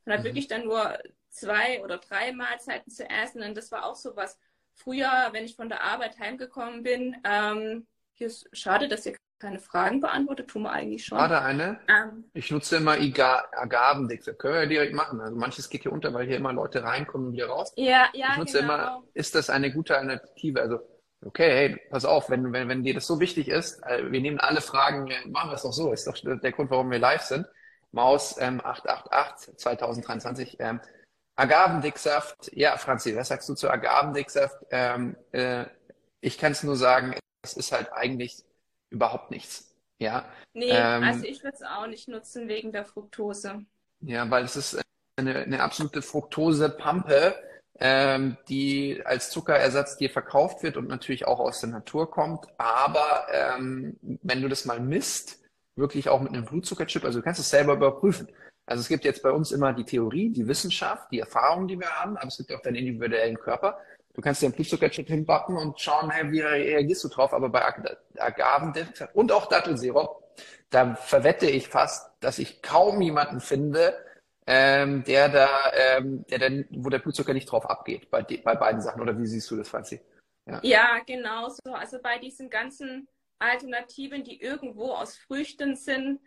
[0.05, 0.25] und halt mhm.
[0.25, 0.97] wirklich dann nur
[1.29, 3.43] zwei oder drei Mahlzeiten zu essen.
[3.43, 4.39] Und das war auch so was.
[4.73, 9.59] Früher, wenn ich von der Arbeit heimgekommen bin, ähm, hier ist schade, dass ihr keine
[9.59, 11.17] Fragen beantwortet, tun wir eigentlich schon.
[11.17, 11.79] Gerade eine.
[11.87, 14.25] Ähm, ich nutze immer Agavendix.
[14.25, 15.21] Das können wir ja direkt machen.
[15.21, 17.71] Also manches geht hier unter, weil hier immer Leute reinkommen und wieder raus.
[17.75, 18.31] Ja, ja.
[18.31, 18.73] Ich nutze genau.
[18.73, 20.61] immer, ist das eine gute Alternative?
[20.61, 20.79] Also
[21.25, 24.39] okay, hey, pass auf, wenn, wenn, wenn dir das so wichtig ist, äh, wir nehmen
[24.39, 27.45] alle Fragen, machen wir es doch so, ist doch der Grund, warum wir live sind.
[27.91, 30.57] Maus ähm, 888 2023.
[30.59, 30.79] Ähm,
[31.35, 34.57] Agavendicksaft, ja, Franzi, was sagst du zu Agavendicksaft?
[34.71, 35.65] Ähm, äh,
[36.21, 38.43] ich kann es nur sagen, es ist halt eigentlich
[38.89, 39.73] überhaupt nichts.
[39.99, 40.29] Ja.
[40.53, 43.65] Nee, ähm, also ich würde es auch nicht nutzen wegen der Fructose.
[44.01, 44.81] Ja, weil es ist
[45.15, 47.35] eine, eine absolute Fructose-Pampe
[47.79, 52.45] ähm, die als Zuckerersatz dir verkauft wird und natürlich auch aus der Natur kommt.
[52.57, 55.39] Aber ähm, wenn du das mal misst,
[55.75, 58.27] wirklich auch mit einem Blutzuckerchip, also du kannst es selber überprüfen.
[58.65, 61.89] Also es gibt jetzt bei uns immer die Theorie, die Wissenschaft, die Erfahrung, die wir
[61.89, 63.79] haben, aber es gibt auch deinen individuellen Körper.
[64.13, 67.33] Du kannst dir einen Blutzuckerchip hinbacken und schauen, hey, wie reagierst du drauf.
[67.33, 67.63] Aber bei
[68.17, 68.73] Agaven
[69.13, 70.23] und auch Dattelsirup,
[70.69, 73.95] da verwette ich fast, dass ich kaum jemanden finde,
[74.51, 78.81] ähm, der da, ähm, der dann, wo der Blutzucker nicht drauf abgeht, bei, bei beiden
[78.81, 78.99] Sachen.
[78.99, 80.01] Oder wie siehst du das, Franzi?
[80.47, 80.59] Ja.
[80.63, 81.73] ja, genau so.
[81.73, 83.07] Also bei diesen ganzen
[83.37, 86.19] Alternativen, die irgendwo aus Früchten sind,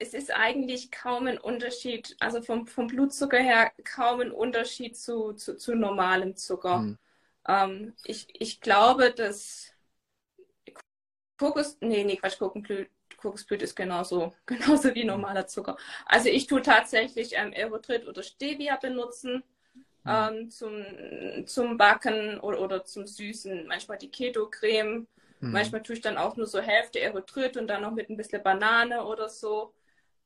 [0.00, 5.32] es ist eigentlich kaum ein Unterschied, also vom, vom Blutzucker her kaum ein Unterschied zu,
[5.32, 6.78] zu, zu normalem Zucker.
[6.78, 6.98] Mhm.
[7.46, 9.72] Ähm, ich, ich glaube, dass
[11.38, 15.76] Kokos, nee, nee, Quatsch, Kokosblüte, Kokosblüte ist genauso, genauso wie normaler Zucker.
[16.06, 19.42] Also ich tue tatsächlich ähm, Erythrit oder Stevia benutzen
[20.04, 20.10] mhm.
[20.10, 23.66] ähm, zum, zum Backen oder, oder zum Süßen.
[23.66, 25.06] Manchmal die Keto-Creme.
[25.40, 25.52] Mhm.
[25.52, 28.42] Manchmal tue ich dann auch nur so Hälfte Erythrit und dann noch mit ein bisschen
[28.42, 29.74] Banane oder so.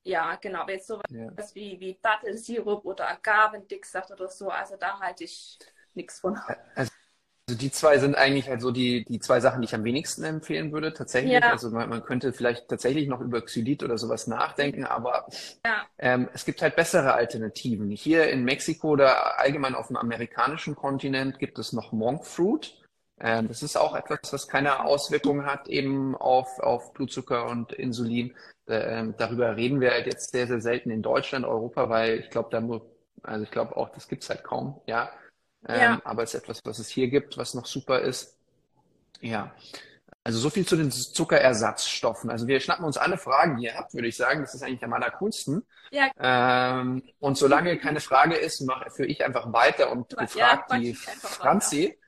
[0.05, 0.61] Ja, genau.
[0.61, 1.31] Aber jetzt sowas ja.
[1.55, 5.59] wie, wie Dattelsirup oder Agavendicksaft oder so, also da halte ich
[5.95, 6.39] nichts von.
[6.75, 6.92] Also
[7.53, 10.25] also die zwei sind eigentlich halt so die, die zwei Sachen, die ich am wenigsten
[10.25, 11.35] empfehlen würde, tatsächlich.
[11.35, 11.51] Ja.
[11.51, 15.27] Also man, man, könnte vielleicht tatsächlich noch über Xylit oder sowas nachdenken, aber
[15.63, 15.85] ja.
[15.99, 17.91] ähm, es gibt halt bessere Alternativen.
[17.91, 22.75] Hier in Mexiko oder allgemein auf dem amerikanischen Kontinent gibt es noch Monk Fruit.
[23.21, 28.35] Ähm, das ist auch etwas, was keine Auswirkungen hat eben auf, auf Blutzucker und Insulin.
[28.67, 32.49] Ähm, darüber reden wir halt jetzt sehr, sehr selten in Deutschland, Europa, weil ich glaube,
[32.51, 32.91] da nur,
[33.23, 35.11] also ich glaube auch, das gibt's halt kaum, ja.
[35.69, 36.01] Ähm, ja.
[36.05, 38.37] Aber es ist etwas, was es hier gibt, was noch super ist.
[39.21, 39.53] Ja.
[40.25, 42.31] Also so viel zu den Zuckerersatzstoffen.
[42.31, 44.41] Also wir schnappen uns alle Fragen, die ihr habt, würde ich sagen.
[44.41, 45.65] Das ist eigentlich am allercoolsten.
[45.91, 46.11] Ja.
[46.19, 50.95] Ähm, und solange keine Frage ist, mache führe ich einfach weiter und befragt ja, die
[50.95, 51.99] Franzi.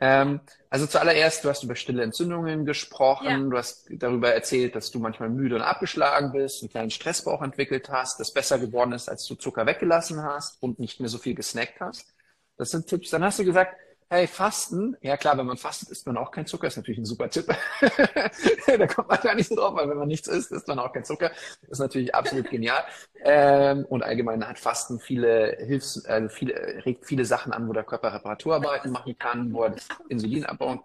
[0.00, 3.38] Ähm, also zuallererst, du hast über stille Entzündungen gesprochen, ja.
[3.38, 7.88] du hast darüber erzählt, dass du manchmal müde und abgeschlagen bist, einen kleinen Stressbauch entwickelt
[7.90, 11.34] hast, das besser geworden ist, als du Zucker weggelassen hast und nicht mehr so viel
[11.34, 12.12] gesnackt hast.
[12.56, 13.10] Das sind Tipps.
[13.10, 13.76] Dann hast du gesagt,
[14.08, 14.96] hey, Fasten.
[15.00, 16.66] Ja klar, wenn man fastet, isst man auch kein Zucker.
[16.66, 17.46] Ist natürlich ein super Tipp.
[18.66, 20.92] da kommt man gar nicht so drauf, weil wenn man nichts isst, isst man auch
[20.92, 21.32] kein Zucker.
[21.68, 22.84] Ist natürlich absolut genial.
[23.24, 27.84] Ähm, und allgemein hat Fasten viele Hilfs, äh, viele, regt viele Sachen an, wo der
[27.84, 30.80] Körper Reparaturarbeiten machen kann, wo er das Insulin abbauen.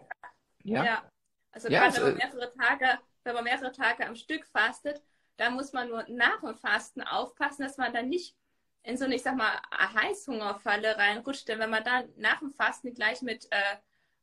[0.64, 0.84] Ja.
[0.84, 1.04] ja.
[1.52, 5.02] Also ja, gerade wenn man mehrere Tage, wenn man mehrere Tage am Stück fastet,
[5.38, 8.36] da muss man nur nach dem Fasten aufpassen, dass man dann nicht
[8.84, 11.48] in so eine, ich sag mal, Heißhungerfalle reinrutscht.
[11.48, 13.78] Denn wenn man dann nach dem Fasten gleich mit äh,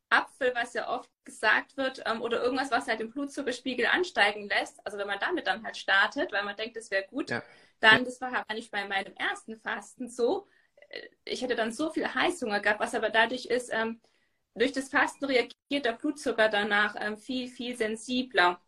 [0.09, 4.85] Apfel, was ja oft gesagt wird, ähm, oder irgendwas, was halt den Blutzuckerspiegel ansteigen lässt,
[4.87, 7.43] also wenn man damit dann halt startet, weil man denkt, das wäre gut, ja.
[7.81, 10.47] dann, das war halt nicht bei meinem ersten Fasten so,
[10.91, 14.01] äh, ich hätte dann so viel Heißhunger gehabt, was aber dadurch ist, ähm,
[14.55, 18.61] durch das Fasten reagiert der Blutzucker danach ähm, viel, viel sensibler.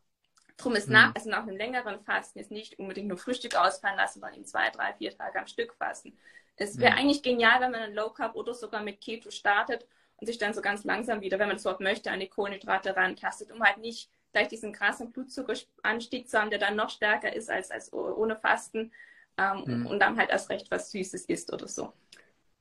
[0.59, 0.94] Drum ist mhm.
[0.94, 4.44] nach, also nach einem längeren Fasten ist nicht unbedingt nur Frühstück ausfallen lassen, sondern eben
[4.44, 6.18] zwei, drei, vier Tage am Stück fasten.
[6.57, 6.99] Es wäre mhm.
[6.99, 10.53] eigentlich genial, wenn man einen Low Carb oder sogar mit Keto startet und sich dann
[10.53, 13.79] so ganz langsam wieder, wenn man es überhaupt möchte, an die Kohlenhydrate rantastet, um halt
[13.79, 18.37] nicht gleich diesen krassen Blutzuckeranstieg zu haben, der dann noch stärker ist als, als ohne
[18.37, 18.92] Fasten
[19.38, 19.87] ähm, mhm.
[19.87, 21.92] und dann halt erst recht was Süßes isst oder so.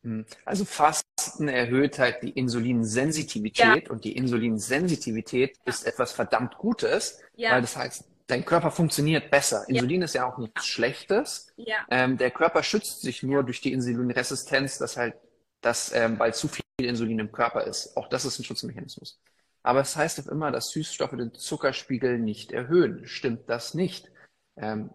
[0.03, 0.25] Mhm.
[0.45, 3.91] Also Fasten erhöht halt die Insulinsensitivität ja.
[3.91, 5.63] und die Insulinsensitivität ja.
[5.65, 7.51] ist etwas verdammt Gutes, ja.
[7.51, 9.65] weil das heißt, dein Körper funktioniert besser.
[9.67, 11.53] Insulin ist ja auch nichts Schlechtes.
[11.89, 15.15] Ähm, der Körper schützt sich nur durch die Insulinresistenz, dass halt,
[15.61, 17.95] dass, ähm, weil zu viel Insulin im Körper ist.
[17.97, 19.19] Auch das ist ein Schutzmechanismus.
[19.63, 23.07] Aber es das heißt auch immer, dass Süßstoffe den Zuckerspiegel nicht erhöhen.
[23.07, 24.11] Stimmt das nicht?
[24.55, 24.91] Ähm,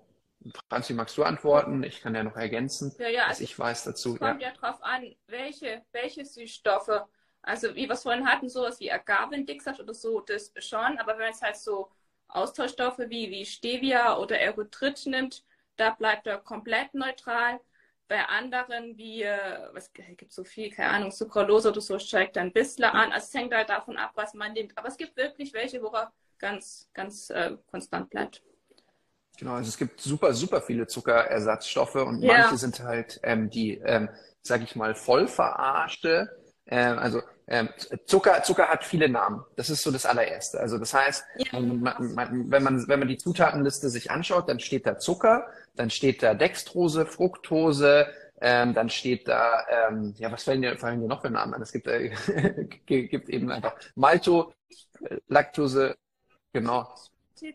[0.68, 1.82] Franzi, magst du antworten?
[1.82, 4.14] Ich kann ja noch ergänzen, ja, ja, was also ich weiß dazu.
[4.14, 7.02] Es kommt ja, ja drauf an, welche, welche Süßstoffe.
[7.42, 10.98] Also wie wir es vorhin hatten, sowas wie Agavendicksaft oder so, das schon.
[10.98, 11.90] Aber wenn man jetzt halt so
[12.28, 15.44] Austauschstoffe wie, wie Stevia oder Erythrit nimmt,
[15.76, 17.60] da bleibt er komplett neutral.
[18.08, 22.48] Bei anderen wie, äh, was gibt so viel, keine Ahnung, Sucralose oder so, steigt dann
[22.48, 23.12] ein bisschen an.
[23.12, 24.76] Also es hängt halt davon ab, was man nimmt.
[24.76, 28.42] Aber es gibt wirklich welche, wo er ganz, ganz äh, konstant bleibt.
[29.38, 32.38] Genau, also es gibt super, super viele Zuckerersatzstoffe und ja.
[32.38, 34.08] manche sind halt ähm, die, ähm,
[34.42, 36.30] sag ich mal, voll verarschte.
[36.66, 37.68] Ähm, also ähm,
[38.06, 39.44] Zucker, Zucker hat viele Namen.
[39.56, 40.60] Das ist so das allererste.
[40.60, 41.60] Also das heißt, ja.
[41.60, 45.90] man, man, wenn man wenn man die Zutatenliste sich anschaut, dann steht da Zucker, dann
[45.90, 48.06] steht da Dextrose, Fructose,
[48.40, 51.62] ähm, dann steht da, ähm, ja, was fallen dir, fallen dir noch für Namen an?
[51.62, 52.10] Es gibt, äh,
[52.86, 54.52] gibt eben einfach Malto,
[55.28, 55.96] Laktose,
[56.52, 56.92] genau.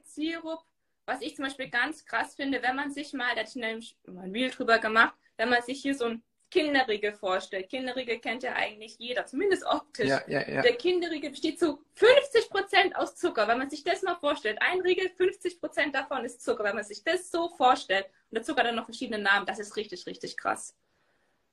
[0.06, 0.60] Sirup,
[1.08, 3.98] was ich zum Beispiel ganz krass finde, wenn man sich mal, da hatte ich nämlich
[4.06, 7.70] mal ein Reel drüber gemacht, wenn man sich hier so ein Kinderriegel vorstellt.
[7.70, 10.08] Kinderriegel kennt ja eigentlich jeder, zumindest optisch.
[10.08, 10.62] Ja, ja, ja.
[10.62, 13.48] Der Kinderriegel besteht zu 50 Prozent aus Zucker.
[13.48, 16.64] Wenn man sich das mal vorstellt, ein Riegel, 50 Prozent davon ist Zucker.
[16.64, 19.76] Wenn man sich das so vorstellt und der Zucker dann noch verschiedene Namen, das ist
[19.76, 20.76] richtig, richtig krass.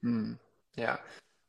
[0.02, 0.38] Hm,
[0.76, 0.98] ja.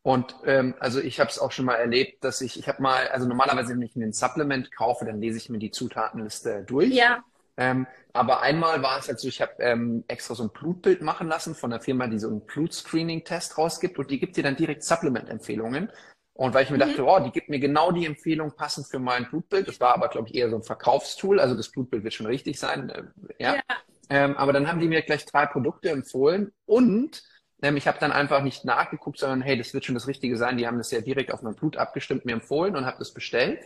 [0.02, 3.08] Und ähm, also ich habe es auch schon mal erlebt, dass ich, ich habe mal,
[3.08, 6.94] also normalerweise, wenn ich mir ein Supplement kaufe, dann lese ich mir die Zutatenliste durch.
[6.94, 7.24] Ja.
[7.58, 11.28] Ähm, aber einmal war es halt so, ich habe ähm, extra so ein Blutbild machen
[11.28, 14.84] lassen von einer Firma, die so einen Blutscreening-Test rausgibt und die gibt dir dann direkt
[14.84, 15.90] Supplement-Empfehlungen.
[16.34, 16.90] Und weil ich mir mhm.
[16.90, 19.70] dachte, oh, die gibt mir genau die Empfehlung passend für mein Blutbild.
[19.70, 21.40] Das war aber, glaube ich, eher so ein Verkaufstool.
[21.40, 22.90] Also das Blutbild wird schon richtig sein.
[22.90, 23.04] Äh,
[23.40, 23.56] ja.
[23.56, 23.62] ja.
[24.10, 27.24] Ähm, aber dann haben die mir gleich drei Produkte empfohlen und
[27.62, 30.58] ähm, ich habe dann einfach nicht nachgeguckt, sondern hey, das wird schon das Richtige sein.
[30.58, 33.60] Die haben das ja direkt auf mein Blut abgestimmt, mir empfohlen und habe das bestellt.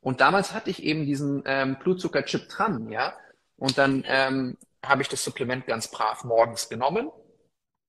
[0.00, 3.14] Und damals hatte ich eben diesen ähm, Blutzuckerchip dran, ja.
[3.60, 7.10] Und dann ähm, habe ich das Supplement ganz brav morgens genommen,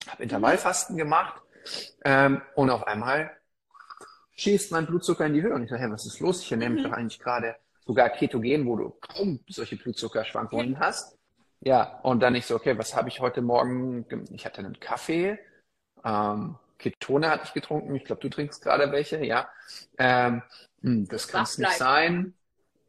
[0.07, 1.41] habe Intervallfasten gemacht
[2.05, 3.31] ähm, und auf einmal
[4.34, 5.53] schießt mein Blutzucker in die Höhe.
[5.53, 6.41] Und ich sage, hey, was ist los?
[6.43, 6.89] Ich ernähre mich mhm.
[6.89, 7.55] doch eigentlich gerade
[7.86, 11.17] sogar ketogen, wo du kaum solche Blutzuckerschwankungen hast.
[11.62, 14.05] Ja, und dann ich so, okay, was habe ich heute Morgen?
[14.31, 15.39] Ich hatte einen Kaffee,
[16.03, 17.95] ähm, Ketone hatte ich getrunken.
[17.95, 19.47] Ich glaube, du trinkst gerade welche, ja.
[19.97, 20.41] Ähm,
[20.81, 22.34] hm, das kann es nicht sein.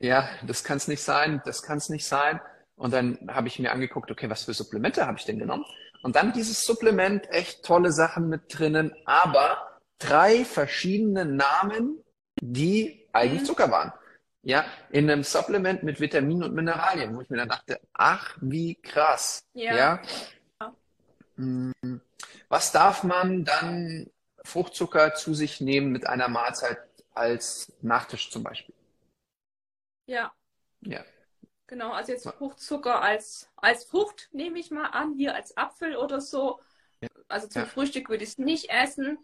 [0.01, 1.43] Ja, das kann es nicht sein.
[1.45, 2.41] Das kann es nicht sein.
[2.83, 5.65] Und dann habe ich mir angeguckt, okay, was für Supplemente habe ich denn genommen?
[6.03, 12.03] Und dann dieses Supplement, echt tolle Sachen mit drinnen, aber drei verschiedene Namen,
[12.41, 13.47] die eigentlich mhm.
[13.47, 13.93] Zucker waren.
[14.43, 18.75] Ja, in einem Supplement mit Vitaminen und Mineralien, wo ich mir dann dachte, ach, wie
[18.75, 19.45] krass.
[19.55, 19.77] Ja.
[19.77, 20.03] ja?
[21.37, 22.01] Hm,
[22.49, 24.11] was darf man dann
[24.43, 26.79] Fruchtzucker zu sich nehmen mit einer Mahlzeit
[27.15, 28.75] als Nachtisch zum Beispiel?
[30.07, 30.33] Ja.
[30.81, 31.05] Ja.
[31.73, 36.21] Genau, also jetzt Fruchtzucker als, als Frucht nehme ich mal an, hier als Apfel oder
[36.21, 36.61] so.
[37.01, 37.09] Ja.
[37.29, 37.67] Also zum ja.
[37.67, 39.19] Frühstück würde ich es nicht essen.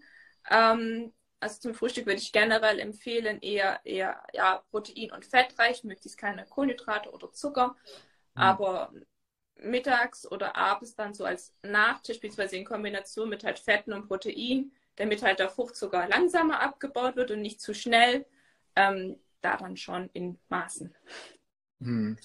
[0.49, 6.17] Ähm, also zum Frühstück würde ich generell empfehlen, eher, eher ja, protein- und fettreich, möglichst
[6.17, 7.77] keine Kohlenhydrate oder Zucker.
[8.35, 8.41] Mhm.
[8.41, 8.93] Aber
[9.57, 14.73] mittags oder abends dann so als Nachtisch, beziehungsweise in Kombination mit halt Fetten und Protein,
[14.97, 18.25] damit halt der Fruchtzucker langsamer abgebaut wird und nicht zu schnell,
[18.75, 20.95] ähm, da dann schon in Maßen.
[21.81, 22.17] Hm.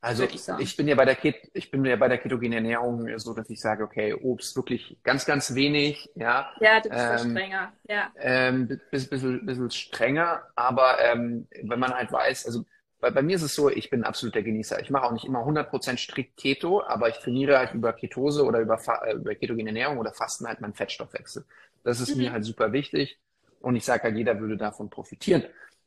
[0.00, 3.18] Also ich, ich, bin ja bei der Ket ich bin ja bei der ketogenen Ernährung
[3.18, 6.52] so, dass ich sage, okay, Obst wirklich ganz, ganz wenig, ja.
[6.60, 8.12] Ja, du bist ähm, strenger, ja.
[8.16, 12.64] Ähm, bisschen, bisschen, bisschen strenger, aber ähm, wenn man halt weiß, also
[13.00, 14.80] bei, bei mir ist es so, ich bin absoluter Genießer.
[14.80, 18.60] Ich mache auch nicht immer 100% strikt Keto, aber ich trainiere halt über Ketose oder
[18.60, 21.44] über, äh, über ketogene Ernährung oder Fasten halt meinen Fettstoffwechsel.
[21.84, 22.22] Das ist mhm.
[22.22, 23.18] mir halt super wichtig
[23.60, 25.44] und ich sage halt, jeder würde davon profitieren.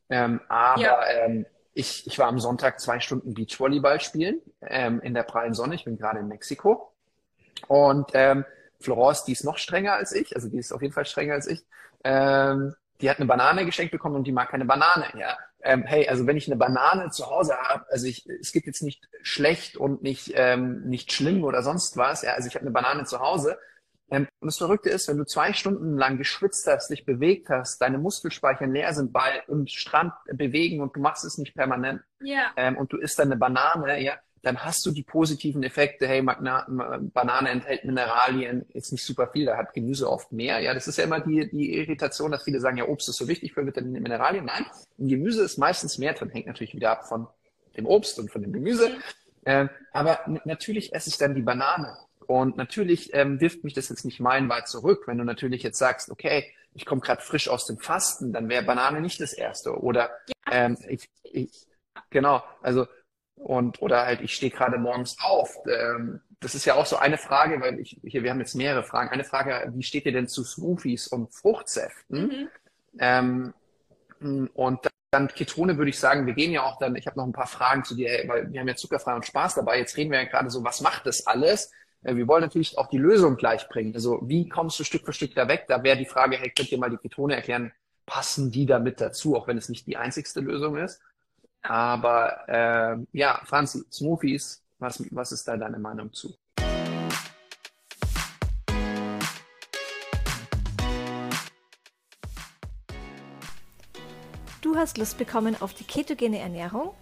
[0.10, 1.26] Ähm, aber ja.
[1.26, 5.76] ähm, ich, ich war am Sonntag zwei Stunden Beachvolleyball spielen ähm, in der prallen Sonne.
[5.76, 6.94] Ich bin gerade in Mexiko.
[7.68, 8.46] Und ähm,
[8.80, 11.48] Florence, die ist noch strenger als ich, also die ist auf jeden Fall strenger als
[11.48, 11.66] ich.
[12.04, 15.06] Ähm, die hat eine Banane geschenkt bekommen und die mag keine Banane.
[15.18, 18.68] Ja, ähm, hey, also wenn ich eine Banane zu Hause habe, also ich, es gibt
[18.68, 22.22] jetzt nicht schlecht und nicht ähm, nicht schlimm oder sonst was.
[22.24, 23.58] Ja, also ich habe eine Banane zu Hause
[24.12, 28.00] und das Verrückte ist, wenn du zwei Stunden lang geschwitzt hast, dich bewegt hast, deine
[28.00, 32.52] Muskelspeicher leer sind, bei im Strand bewegen und du machst es nicht permanent ja.
[32.58, 36.08] ähm, und du isst dann eine Banane, ja, dann hast du die positiven Effekte.
[36.08, 36.66] Hey, Magna
[37.14, 40.60] Banane enthält Mineralien, ist nicht super viel, da hat Gemüse oft mehr.
[40.60, 43.28] Ja, das ist ja immer die, die Irritation, dass viele sagen, ja, Obst ist so
[43.28, 44.46] wichtig für Vitamine Mineralien.
[44.46, 44.66] Nein,
[44.98, 47.28] im Gemüse ist meistens mehr drin, hängt natürlich wieder ab von
[47.76, 48.90] dem Obst und von dem Gemüse.
[48.90, 48.96] Mhm.
[49.46, 51.98] Ähm, aber natürlich esse ich dann die Banane.
[52.30, 56.12] Und natürlich ähm, wirft mich das jetzt nicht meilenweit zurück, wenn du natürlich jetzt sagst,
[56.12, 59.76] okay, ich komme gerade frisch aus dem Fasten, dann wäre Banane nicht das erste.
[59.82, 60.12] Oder
[60.52, 61.66] ähm, ich, ich,
[62.12, 62.86] genau, also
[63.34, 65.56] und oder halt ich stehe gerade morgens auf.
[65.68, 68.84] Ähm, das ist ja auch so eine Frage, weil ich hier wir haben jetzt mehrere
[68.84, 69.10] Fragen.
[69.10, 72.50] Eine Frage: Wie steht ihr denn zu Smoothies und Fruchtsäften?
[73.00, 73.54] Mhm.
[74.20, 77.26] Ähm, und dann Ketone würde ich sagen, wir gehen ja auch dann, ich habe noch
[77.26, 79.80] ein paar Fragen zu dir, weil wir haben ja zuckerfrei und Spaß dabei.
[79.80, 81.72] Jetzt reden wir ja gerade so, was macht das alles?
[82.04, 83.94] Äh, wir wollen natürlich auch die Lösung gleich bringen.
[83.94, 85.66] Also wie kommst du Stück für Stück da weg?
[85.68, 87.72] Da wäre die Frage, hey, könnt ihr mal die Ketone erklären?
[88.06, 91.02] Passen die da mit dazu, auch wenn es nicht die einzigste Lösung ist?
[91.62, 96.34] Aber äh, ja, Franzi, Smoothies, was, was ist da deine Meinung zu?
[104.62, 106.94] Du hast Lust bekommen auf die ketogene Ernährung?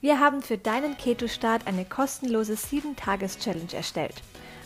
[0.00, 4.14] Wir haben für deinen Keto-Start eine kostenlose 7-Tages-Challenge erstellt.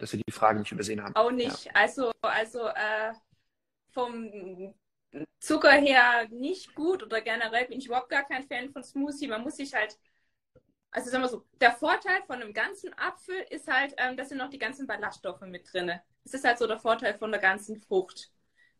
[0.00, 1.14] Dass wir die Frage nicht übersehen haben.
[1.14, 1.66] Auch nicht.
[1.66, 1.72] Ja.
[1.74, 3.12] Also, also äh,
[3.90, 4.74] vom
[5.40, 9.28] Zucker her nicht gut oder generell bin ich überhaupt gar kein Fan von Smoothie.
[9.28, 9.98] Man muss sich halt,
[10.90, 14.38] also sagen wir so, der Vorteil von einem ganzen Apfel ist halt, ähm, dass sind
[14.38, 15.92] noch die ganzen Ballaststoffe mit drin.
[16.24, 18.30] Das ist halt so der Vorteil von der ganzen Frucht.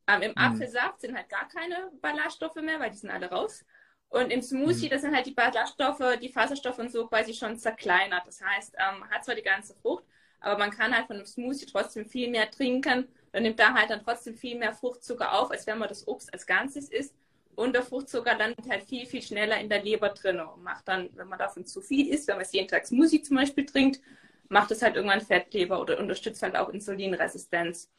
[0.06, 0.38] Ähm, Im mhm.
[0.38, 3.64] Apfelsaft sind halt gar keine Ballaststoffe mehr, weil die sind alle raus.
[4.08, 4.90] Und im Smoothie, mhm.
[4.90, 8.26] das sind halt die Ballaststoffe, die Faserstoffe und so quasi schon zerkleinert.
[8.26, 10.04] Das heißt, ähm, hat zwar die ganze Frucht,
[10.40, 13.06] Aber man kann halt von einem Smoothie trotzdem viel mehr trinken.
[13.32, 16.32] Dann nimmt da halt dann trotzdem viel mehr Fruchtzucker auf, als wenn man das Obst
[16.32, 17.14] als Ganzes isst.
[17.54, 21.10] Und der Fruchtzucker landet halt viel, viel schneller in der Leber drin und macht dann,
[21.14, 24.00] wenn man davon zu viel isst, wenn man es jeden Tag Smoothie zum Beispiel trinkt,
[24.48, 27.90] macht es halt irgendwann Fettleber oder unterstützt halt auch Insulinresistenz.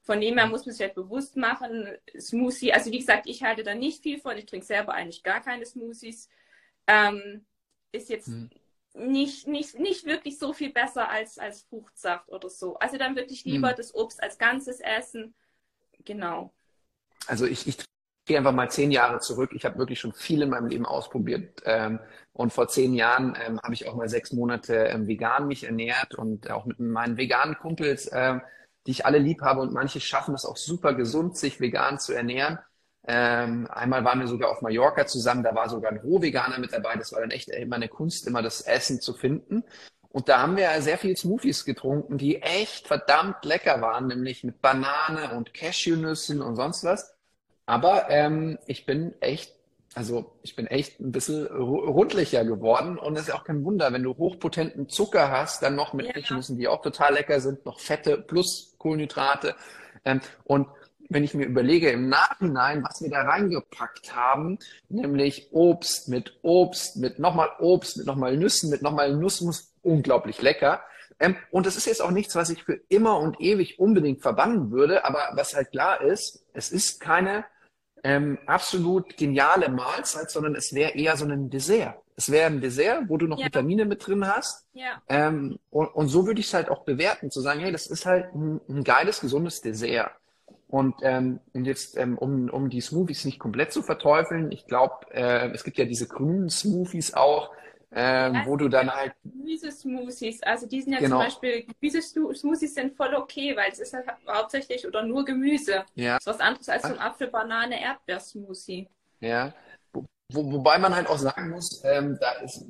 [0.00, 1.86] Von dem her muss man sich halt bewusst machen,
[2.18, 5.40] Smoothie, also wie gesagt, ich halte da nicht viel von, ich trinke selber eigentlich gar
[5.40, 6.28] keine Smoothies.
[6.88, 7.44] Ähm,
[7.92, 8.50] ist jetzt hm.
[8.94, 12.76] Nicht, nicht, nicht wirklich so viel besser als, als Fruchtsaft oder so.
[12.78, 13.76] Also dann wirklich lieber hm.
[13.76, 15.34] das Obst als Ganzes essen.
[16.04, 16.52] Genau.
[17.26, 17.78] Also ich, ich
[18.26, 19.52] gehe einfach mal zehn Jahre zurück.
[19.54, 21.62] Ich habe wirklich schon viel in meinem Leben ausprobiert.
[21.64, 22.00] Ähm,
[22.32, 26.14] und vor zehn Jahren ähm, habe ich auch mal sechs Monate ähm, vegan mich ernährt
[26.14, 28.10] und auch mit meinen veganen Kumpels,
[28.86, 29.60] die ich alle lieb habe.
[29.60, 32.58] Und manche schaffen es auch super gesund, sich vegan zu ernähren.
[33.06, 36.94] Ähm, einmal waren wir sogar auf Mallorca zusammen, da war sogar ein Rohveganer mit dabei.
[36.96, 39.64] Das war dann echt immer eine Kunst, immer das Essen zu finden.
[40.12, 44.60] Und da haben wir sehr viel Smoothies getrunken, die echt verdammt lecker waren, nämlich mit
[44.60, 47.14] Banane und Cashewnüssen und sonst was.
[47.64, 49.54] Aber ähm, ich bin echt,
[49.94, 54.02] also ich bin echt ein bisschen rundlicher geworden und es ist auch kein Wunder, wenn
[54.02, 56.12] du hochpotenten Zucker hast, dann noch mit ja.
[56.12, 59.56] Cashewnüssen, die auch total lecker sind, noch Fette plus Kohlenhydrate.
[60.04, 60.66] Ähm, und
[61.12, 66.96] wenn ich mir überlege im Nachhinein, was wir da reingepackt haben, nämlich Obst mit Obst,
[66.96, 70.82] mit nochmal Obst, mit nochmal Nüssen, mit nochmal Nussmus, unglaublich lecker.
[71.20, 74.70] Ähm, und das ist jetzt auch nichts, was ich für immer und ewig unbedingt verbannen
[74.70, 77.44] würde, aber was halt klar ist, es ist keine
[78.04, 81.94] ähm, absolut geniale Mahlzeit, sondern es wäre eher so ein Dessert.
[82.16, 83.46] Es wäre ein Dessert, wo du noch ja.
[83.46, 84.66] Vitamine mit drin hast.
[84.74, 85.00] Ja.
[85.08, 88.04] Ähm, und, und, so würde ich es halt auch bewerten, zu sagen, hey, das ist
[88.04, 90.10] halt ein, ein geiles, gesundes Dessert.
[90.72, 95.50] Und, ähm, jetzt, ähm, um, um die Smoothies nicht komplett zu verteufeln, ich glaube, äh,
[95.50, 97.50] es gibt ja diese grünen Smoothies auch,
[97.94, 99.12] ähm, wo du dann halt.
[99.22, 101.18] Gemüsesmoothies, also die sind ja genau.
[101.18, 105.84] zum Beispiel, Gemüsesmoothies sind voll okay, weil es ist halt hauptsächlich oder nur Gemüse.
[105.94, 106.14] Ja.
[106.14, 108.88] Das ist was anderes als so ein Apfel, Banane, Erdbeersmoothie.
[109.20, 109.52] Ja.
[109.92, 112.64] Wo, wobei man halt auch sagen muss, ähm, da ist,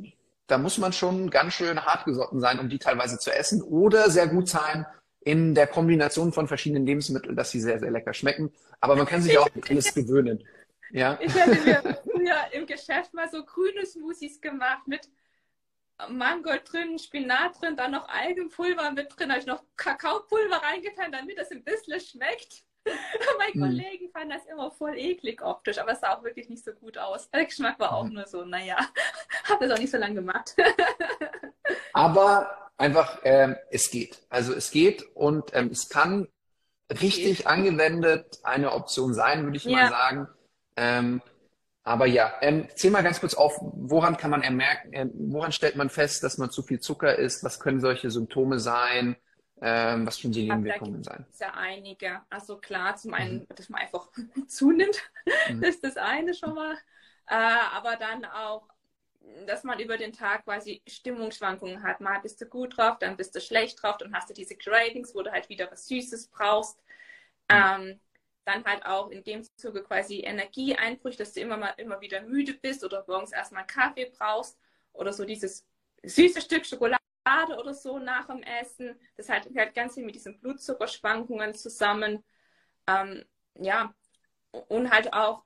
[0.49, 4.11] da muss man schon ganz schön hart gesotten sein, um die teilweise zu essen oder
[4.11, 4.87] sehr gut sein
[5.25, 8.53] in der Kombination von verschiedenen Lebensmitteln, dass sie sehr, sehr lecker schmecken.
[8.81, 10.45] Aber man kann sich auch alles gewöhnen.
[10.91, 11.19] Ja.
[11.23, 15.09] Ich hätte mir früher im Geschäft mal so grüne Smoothies gemacht mit
[16.09, 21.39] Mangold drin, Spinat drin, dann noch Algenpulver mit drin, habe ich noch Kakaopulver reingetan, damit
[21.39, 22.65] das ein bisschen schmeckt.
[23.39, 23.61] Meine hm.
[23.61, 26.99] Kollegen fanden das immer voll eklig optisch, aber es sah auch wirklich nicht so gut
[26.99, 27.31] aus.
[27.31, 28.15] Der Geschmack war auch hm.
[28.15, 28.77] nur so, naja,
[29.49, 30.57] habe das auch nicht so lange gemacht.
[31.93, 34.23] aber einfach, ähm, es geht.
[34.29, 36.29] Also es geht und ähm, es kann
[37.01, 39.73] richtig angewendet eine Option sein, würde ich ja.
[39.73, 40.29] mal sagen.
[40.77, 41.23] Ähm,
[41.85, 45.77] aber ja, ähm, zähl mal ganz kurz auf, woran kann man ermerken, äh, woran stellt
[45.77, 47.43] man fest, dass man zu viel Zucker isst?
[47.43, 49.17] Was können solche Symptome sein?
[49.61, 51.25] Ähm, was können die Nebenwirkungen sein?
[51.31, 52.21] Es ja einige.
[52.31, 53.47] Also klar, zum einen, mhm.
[53.55, 54.09] dass man einfach
[54.49, 55.03] zunimmt,
[55.49, 55.63] mhm.
[55.63, 56.75] ist das eine schon mal.
[57.29, 57.35] Äh,
[57.73, 58.69] aber dann auch,
[59.47, 62.01] dass man über den Tag quasi Stimmungsschwankungen hat.
[62.01, 65.15] Mal bist du gut drauf, dann bist du schlecht drauf, dann hast du diese Cravings,
[65.15, 66.79] wo du halt wieder was Süßes brauchst.
[67.51, 67.57] Mhm.
[67.57, 68.01] Ähm,
[68.45, 72.55] dann halt auch in dem Zuge quasi Energieeinbrüche, dass du immer mal immer wieder müde
[72.55, 74.59] bist oder morgens erstmal Kaffee brauchst
[74.93, 75.65] oder so dieses
[76.03, 78.99] süße Stück Schokolade oder so nach dem Essen.
[79.17, 82.25] Das halt, halt ganz viel mit diesen Blutzuckerschwankungen zusammen.
[82.89, 83.95] Ähm, ja,
[84.51, 85.45] und halt auch,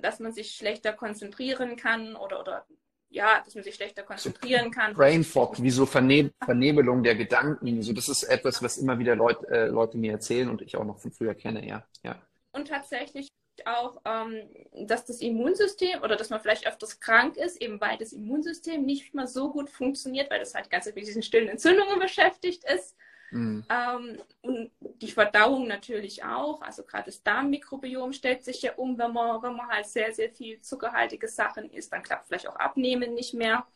[0.00, 2.66] dass man sich schlechter konzentrieren kann oder, oder
[3.12, 4.94] ja, dass man sich schlechter konzentrieren kann.
[4.94, 7.82] Brain Fog, wie so Verne Vernebelung der Gedanken.
[7.82, 10.84] So, das ist etwas, was immer wieder Leut, äh, Leute mir erzählen und ich auch
[10.84, 11.84] noch von früher kenne, ja.
[12.02, 12.16] ja
[12.52, 13.28] und tatsächlich
[13.64, 14.48] auch, ähm,
[14.86, 19.14] dass das Immunsystem oder dass man vielleicht öfters krank ist, eben weil das Immunsystem nicht
[19.14, 22.96] mehr so gut funktioniert, weil das halt ganz mit diesen stillen Entzündungen beschäftigt ist.
[23.32, 23.64] Mhm.
[23.68, 26.62] Ähm, und die Verdauung natürlich auch.
[26.62, 30.30] Also gerade das Darmmikrobiom stellt sich ja um, wenn man, wenn man halt sehr, sehr
[30.30, 33.66] viel zuckerhaltige Sachen isst, dann klappt vielleicht auch Abnehmen nicht mehr.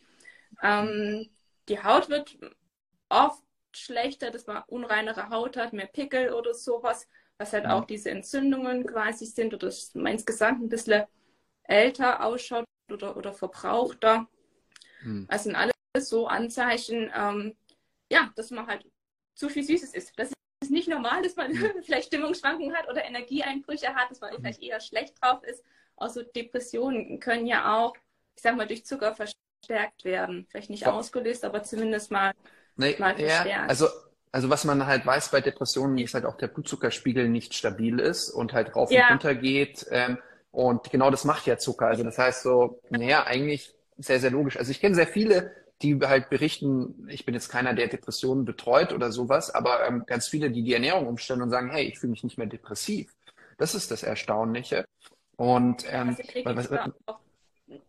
[0.62, 1.28] Ähm,
[1.68, 2.38] die Haut wird
[3.08, 3.42] oft
[3.74, 8.86] schlechter, dass man unreinere Haut hat, mehr Pickel oder sowas was halt auch diese Entzündungen
[8.86, 11.04] quasi sind oder dass man insgesamt ein bisschen
[11.64, 14.26] älter ausschaut oder, oder verbrauchter.
[15.02, 15.26] Mhm.
[15.28, 17.56] Das sind alles so Anzeichen, ähm,
[18.10, 18.86] ja, dass man halt
[19.36, 20.12] zu viel Süßes isst.
[20.16, 21.52] Das ist nicht normal, dass man
[21.84, 25.62] vielleicht Stimmungsschwankungen hat oder Energieeinbrüche hat, dass man vielleicht eher schlecht drauf ist.
[25.96, 27.94] Also Depressionen können ja auch,
[28.34, 30.46] ich sag mal, durch Zucker verstärkt werden.
[30.50, 32.32] Vielleicht nicht ausgelöst, aber zumindest mal,
[32.74, 33.48] nee, mal verstärkt.
[33.48, 33.86] Ja, also
[34.32, 38.28] also was man halt weiß bei Depressionen, ist halt auch der Blutzuckerspiegel nicht stabil ist
[38.28, 39.04] und halt rauf ja.
[39.04, 39.86] und runter geht.
[39.90, 40.18] Ähm,
[40.50, 41.86] und genau das macht ja Zucker.
[41.86, 44.58] Also das heißt so, naja, eigentlich sehr, sehr logisch.
[44.58, 45.52] Also ich kenne sehr viele,
[45.82, 50.28] die halt berichten, ich bin jetzt keiner, der Depressionen betreut oder sowas, aber ähm, ganz
[50.28, 53.14] viele, die die Ernährung umstellen und sagen, hey, ich fühle mich nicht mehr depressiv.
[53.58, 54.86] Das ist das Erstaunliche.
[55.36, 57.20] Und ähm, also was, auch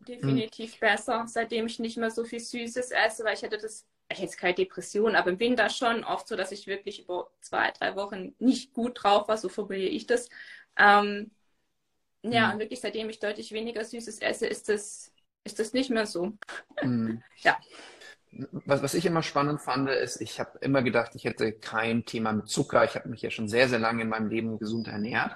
[0.07, 0.79] definitiv hm.
[0.79, 4.37] besser, seitdem ich nicht mehr so viel Süßes esse, weil ich hatte das, ich jetzt
[4.37, 8.35] keine Depression, aber im Winter schon oft so, dass ich wirklich über zwei, drei Wochen
[8.39, 10.29] nicht gut drauf war, so formuliere ich das.
[10.77, 11.31] Ähm,
[12.23, 12.53] ja, hm.
[12.53, 15.11] und wirklich seitdem ich deutlich weniger Süßes esse, ist das,
[15.47, 16.33] ist das nicht mehr so.
[16.77, 17.23] Hm.
[17.37, 17.57] ja.
[18.65, 22.33] Was, was ich immer spannend fand, ist, ich habe immer gedacht, ich hätte kein Thema
[22.33, 22.83] mit Zucker.
[22.83, 25.35] Ich habe mich ja schon sehr, sehr lange in meinem Leben gesund ernährt.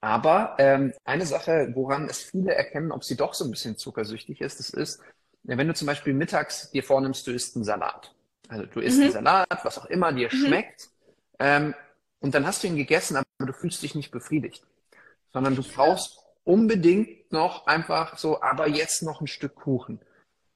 [0.00, 4.40] Aber ähm, eine Sache, woran es viele erkennen, ob sie doch so ein bisschen zuckersüchtig
[4.40, 5.00] ist, das ist,
[5.42, 8.14] wenn du zum Beispiel mittags dir vornimmst, du isst einen Salat.
[8.48, 9.04] Also du isst mhm.
[9.04, 10.46] einen Salat, was auch immer dir mhm.
[10.46, 10.90] schmeckt,
[11.38, 11.74] ähm,
[12.20, 14.64] und dann hast du ihn gegessen, aber du fühlst dich nicht befriedigt,
[15.32, 20.00] sondern du brauchst unbedingt noch einfach so, aber jetzt noch ein Stück Kuchen.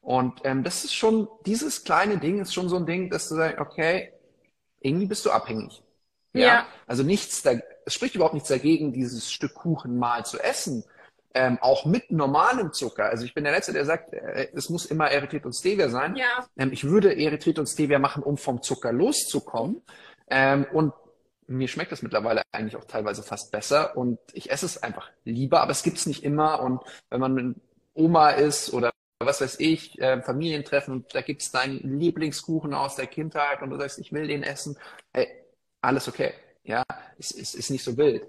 [0.00, 3.34] Und ähm, das ist schon, dieses kleine Ding ist schon so ein Ding, dass du
[3.34, 4.12] sagst, okay,
[4.80, 5.82] irgendwie bist du abhängig.
[6.32, 6.46] Ja.
[6.46, 6.66] ja.
[6.86, 7.52] Also nichts, da,
[7.84, 10.84] es spricht überhaupt nichts dagegen, dieses Stück Kuchen mal zu essen.
[11.32, 13.04] Ähm, auch mit normalem Zucker.
[13.04, 16.16] Also ich bin der Letzte, der sagt, äh, es muss immer Erythrit und Stevia sein.
[16.16, 16.46] Ja.
[16.56, 19.82] Ähm, ich würde Erythrit und Stevia machen, um vom Zucker loszukommen.
[20.28, 20.92] Ähm, und
[21.50, 25.60] mir schmeckt das mittlerweile eigentlich auch teilweise fast besser und ich esse es einfach lieber,
[25.60, 26.62] aber es gibt's nicht immer.
[26.62, 26.80] Und
[27.10, 27.56] wenn man mit
[27.92, 33.62] Oma ist oder was weiß ich, äh, Familientreffen, da gibt's deinen Lieblingskuchen aus der Kindheit
[33.62, 34.78] und du sagst, ich will den essen,
[35.12, 35.28] hey,
[35.80, 36.34] alles okay.
[36.62, 36.84] Ja,
[37.18, 38.22] es, es ist nicht so wild.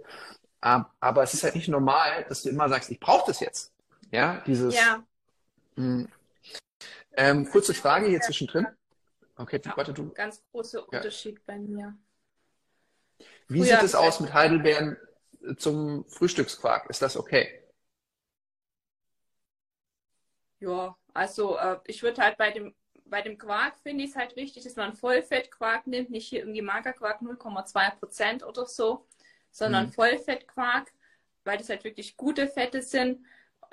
[0.64, 3.72] Ähm, aber es ist halt nicht normal, dass du immer sagst, ich brauche das jetzt.
[4.10, 4.76] Ja, dieses.
[4.76, 5.04] Ja.
[5.76, 5.86] Mh.
[5.86, 6.08] Hm.
[7.14, 8.68] Ähm, kurze Frage hier zwischendrin.
[9.36, 10.12] Okay, ja, warte du.
[10.14, 11.42] Ganz großer Unterschied ja.
[11.46, 11.96] bei mir.
[13.52, 14.98] Wie Früher sieht es aus mit Heidelbeeren
[15.58, 16.90] zum Frühstücksquark?
[16.90, 17.62] Ist das okay?
[20.60, 22.74] Ja, also äh, ich würde halt bei dem
[23.06, 26.62] bei dem Quark finde ich es halt wichtig, dass man Vollfettquark nimmt, nicht hier irgendwie
[26.62, 29.06] Magerquark 0,2 Prozent oder so,
[29.52, 29.92] sondern mhm.
[29.92, 30.94] Vollfettquark,
[31.44, 33.26] weil das halt wirklich gute Fette sind,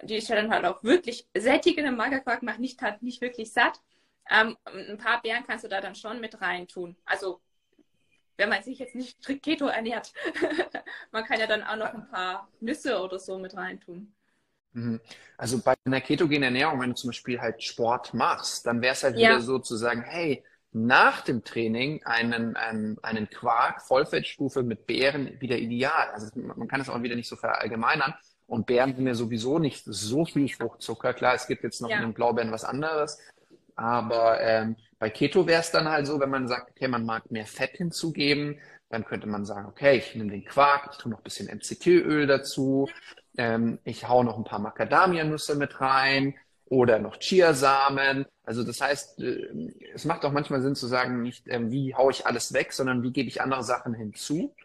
[0.03, 3.81] die ich dann halt auch wirklich sättigende Magerquark macht nicht halt nicht wirklich satt.
[4.29, 6.97] Ähm, ein paar Beeren kannst du da dann schon mit rein tun.
[7.05, 7.41] Also
[8.39, 10.12] wenn man sich jetzt nicht strikt Keto ernährt,
[11.12, 14.14] man kann ja dann auch noch ein paar Nüsse oder so mit rein tun.
[14.72, 15.01] Mhm.
[15.36, 19.03] Also bei einer ketogenen Ernährung, wenn du zum Beispiel halt Sport machst, dann wäre es
[19.03, 19.30] halt ja.
[19.30, 25.41] wieder so zu sagen, hey, nach dem Training einen, einen, einen Quark, Vollfettstufe mit Beeren
[25.41, 26.11] wieder ideal.
[26.12, 28.14] Also man kann es auch wieder nicht so verallgemeinern.
[28.47, 31.12] Und Beeren sind ja sowieso nicht so viel Fruchtzucker.
[31.12, 31.97] Klar, es gibt jetzt noch ja.
[31.97, 33.18] in den Blaubeeren was anderes.
[33.79, 37.31] Aber ähm, bei Keto wäre es dann halt so, wenn man sagt, okay, man mag
[37.31, 38.59] mehr Fett hinzugeben,
[38.89, 42.26] dann könnte man sagen, okay, ich nehme den Quark, ich tue noch ein bisschen MCT-Öl
[42.26, 42.89] dazu,
[43.37, 48.26] ähm, ich hau noch ein paar Macadamia-Nüsse mit rein oder noch Chiasamen.
[48.43, 52.11] Also das heißt, äh, es macht auch manchmal Sinn zu sagen, nicht ähm, wie hau
[52.11, 54.57] ich alles weg, sondern wie gebe ich andere Sachen hinzu.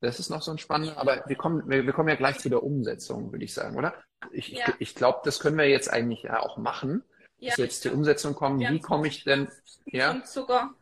[0.00, 2.48] Das ist noch so ein spannender, aber wir kommen, wir, wir kommen ja gleich zu
[2.48, 3.94] der Umsetzung, würde ich sagen, oder?
[4.30, 4.68] Ich, ja.
[4.68, 7.02] ich, ich glaube, das können wir jetzt eigentlich ja auch machen,
[7.40, 8.60] ja, jetzt zur Umsetzung kommen.
[8.60, 9.48] Wie komme ich denn,
[9.86, 10.22] ja?
[10.24, 10.74] Zucker.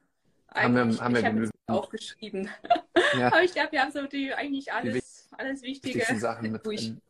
[0.55, 1.53] Haben wir, haben wir genügend.
[1.67, 2.49] aufgeschrieben.
[3.19, 3.27] Ja.
[3.29, 6.05] aber ich glaube, wir haben so die eigentlich alles, alles Wichtige.
[6.19, 7.01] Sachen mit drin.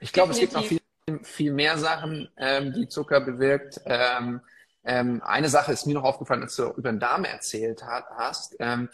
[0.00, 0.80] Ich glaube, es gibt noch viel,
[1.22, 3.80] viel mehr Sachen, ähm, die Zucker bewirkt.
[3.84, 4.40] Ähm,
[4.82, 8.56] ähm, eine Sache ist mir noch aufgefallen, als du über den Darm erzählt hast.
[8.58, 8.88] Ähm,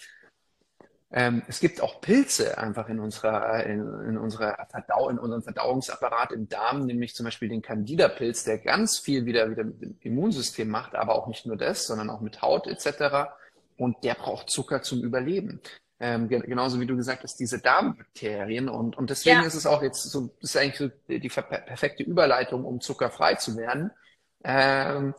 [1.16, 6.30] ähm, es gibt auch Pilze einfach in unserer, in, in unserer Verdau in unserem Verdauungsapparat
[6.32, 10.68] im Darm, nämlich zum Beispiel den Candida-Pilz, der ganz viel wieder, wieder mit dem Immunsystem
[10.68, 13.30] macht, aber auch nicht nur das, sondern auch mit Haut etc.
[13.78, 15.62] Und der braucht Zucker zum Überleben.
[16.00, 18.68] Ähm, genauso wie du gesagt hast, diese Darmbakterien.
[18.68, 19.46] Und, und deswegen ja.
[19.46, 23.56] ist es auch jetzt so, das ist eigentlich so die perfekte Überleitung, um zuckerfrei zu
[23.56, 23.90] werden.
[24.44, 25.14] Ähm,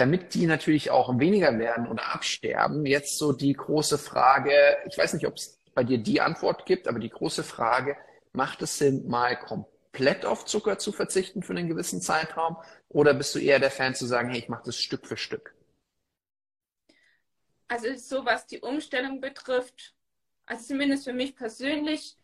[0.00, 2.86] damit die natürlich auch weniger werden oder absterben.
[2.86, 6.88] Jetzt so die große Frage, ich weiß nicht, ob es bei dir die Antwort gibt,
[6.88, 7.98] aber die große Frage,
[8.32, 12.56] macht es Sinn, mal komplett auf Zucker zu verzichten für einen gewissen Zeitraum?
[12.88, 15.54] Oder bist du eher der Fan zu sagen, hey, ich mache das Stück für Stück?
[17.68, 19.94] Also so was die Umstellung betrifft,
[20.46, 22.16] also zumindest für mich persönlich,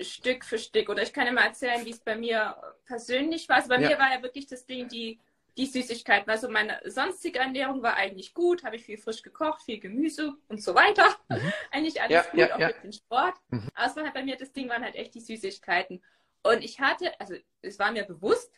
[0.00, 0.88] Stück für Stück.
[0.88, 2.56] Oder ich kann immer erzählen, wie es bei mir
[2.86, 3.56] persönlich war.
[3.56, 3.90] Also bei ja.
[3.90, 5.20] mir war ja wirklich das Ding, die,
[5.56, 6.30] die Süßigkeiten.
[6.30, 10.62] Also meine sonstige Ernährung war eigentlich gut, habe ich viel frisch gekocht, viel Gemüse und
[10.62, 11.16] so weiter.
[11.28, 11.52] Mhm.
[11.70, 13.34] eigentlich alles ja, gut, ja, auch mit dem Sport.
[13.50, 13.68] Mhm.
[13.74, 16.02] Aber es war halt bei mir das Ding, waren halt echt die Süßigkeiten.
[16.42, 18.50] Und ich hatte, also es war mir bewusst,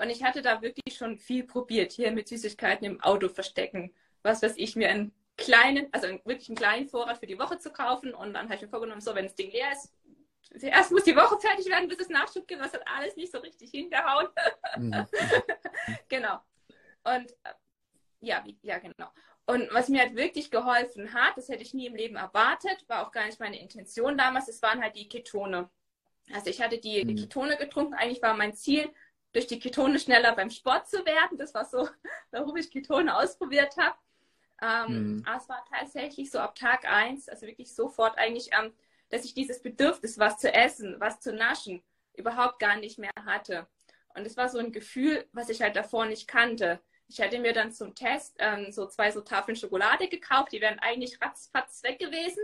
[0.00, 3.92] und ich hatte da wirklich schon viel probiert, hier mit Süßigkeiten im Auto verstecken.
[4.22, 7.70] Was weiß ich, mir ein kleinen, also wirklich einen kleinen Vorrat für die Woche zu
[7.70, 8.14] kaufen.
[8.14, 9.92] Und dann habe ich mir vorgenommen, so, wenn das Ding leer ist,
[10.60, 12.60] erst muss die Woche fertig werden, bis es Nachschub gibt.
[12.60, 14.28] Das hat alles nicht so richtig hingehauen.
[14.76, 15.06] Mhm.
[16.08, 16.40] genau.
[17.04, 17.34] Und
[18.20, 19.08] ja, ja, genau.
[19.46, 23.06] Und was mir halt wirklich geholfen hat, das hätte ich nie im Leben erwartet, war
[23.06, 25.68] auch gar nicht meine Intention damals, es waren halt die Ketone.
[26.32, 27.16] Also ich hatte die, mhm.
[27.16, 28.88] Ketone getrunken, eigentlich war mein Ziel,
[29.32, 31.38] durch die Ketone schneller beim Sport zu werden.
[31.38, 31.88] Das war so,
[32.30, 33.96] warum ich Ketone ausprobiert habe.
[34.60, 35.24] Ähm, mhm.
[35.26, 38.72] Aber es war tatsächlich so ab Tag 1, also wirklich sofort eigentlich, ähm,
[39.12, 41.82] dass ich dieses Bedürfnis, was zu essen, was zu naschen,
[42.14, 43.68] überhaupt gar nicht mehr hatte.
[44.14, 46.80] Und es war so ein Gefühl, was ich halt davor nicht kannte.
[47.08, 50.78] Ich hatte mir dann zum Test ähm, so zwei so Tafeln Schokolade gekauft, die wären
[50.78, 52.42] eigentlich ratzfatz weg gewesen.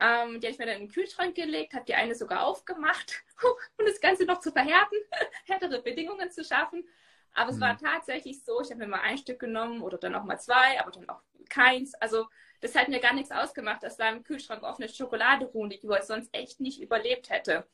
[0.00, 3.22] Ähm, die habe ich mir dann in den Kühlschrank gelegt, habe die eine sogar aufgemacht,
[3.78, 4.96] um das Ganze noch zu verhärten,
[5.44, 6.88] härtere Bedingungen zu schaffen.
[7.34, 7.56] Aber mhm.
[7.56, 7.78] es war mhm.
[7.78, 10.90] tatsächlich so, ich habe mir mal ein Stück genommen oder dann auch mal zwei, aber
[10.90, 11.20] dann auch
[11.50, 11.92] keins.
[11.94, 12.28] Also
[12.62, 15.94] das hat mir gar nichts ausgemacht, dass da im Kühlschrank offene Schokolade ruhen liegt, wo
[15.94, 17.66] ich sonst echt nicht überlebt hätte.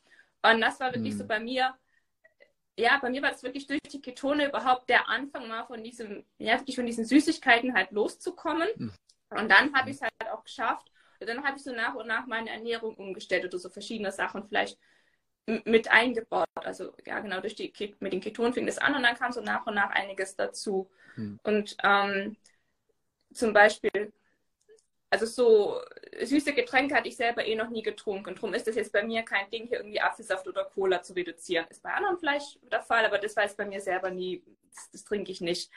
[0.43, 1.19] Und das war wirklich mhm.
[1.19, 1.75] so bei mir,
[2.77, 6.25] ja, bei mir war es wirklich durch die Ketone überhaupt der Anfang mal von diesem,
[6.39, 8.69] ja, wirklich von diesen Süßigkeiten halt loszukommen.
[8.77, 8.93] Mhm.
[9.31, 12.27] Und dann habe ich es halt auch geschafft, dann habe ich so nach und nach
[12.27, 14.79] meine Ernährung umgestellt oder so verschiedene Sachen vielleicht
[15.65, 16.47] mit eingebaut.
[16.55, 19.41] Also ja, genau, durch die mit den Ketonen fing das an und dann kam so
[19.41, 20.91] nach und nach einiges dazu.
[21.15, 21.41] Hm.
[21.43, 22.37] Und ähm,
[23.33, 24.13] zum Beispiel,
[25.11, 25.81] also so
[26.21, 28.35] süße Getränke hatte ich selber eh noch nie getrunken.
[28.35, 31.67] Darum ist das jetzt bei mir kein Ding, hier irgendwie Apfelsaft oder Cola zu reduzieren.
[31.71, 34.43] Ist bei anderen vielleicht der Fall, aber das war jetzt bei mir selber nie,
[34.75, 35.71] das, das trinke ich nicht.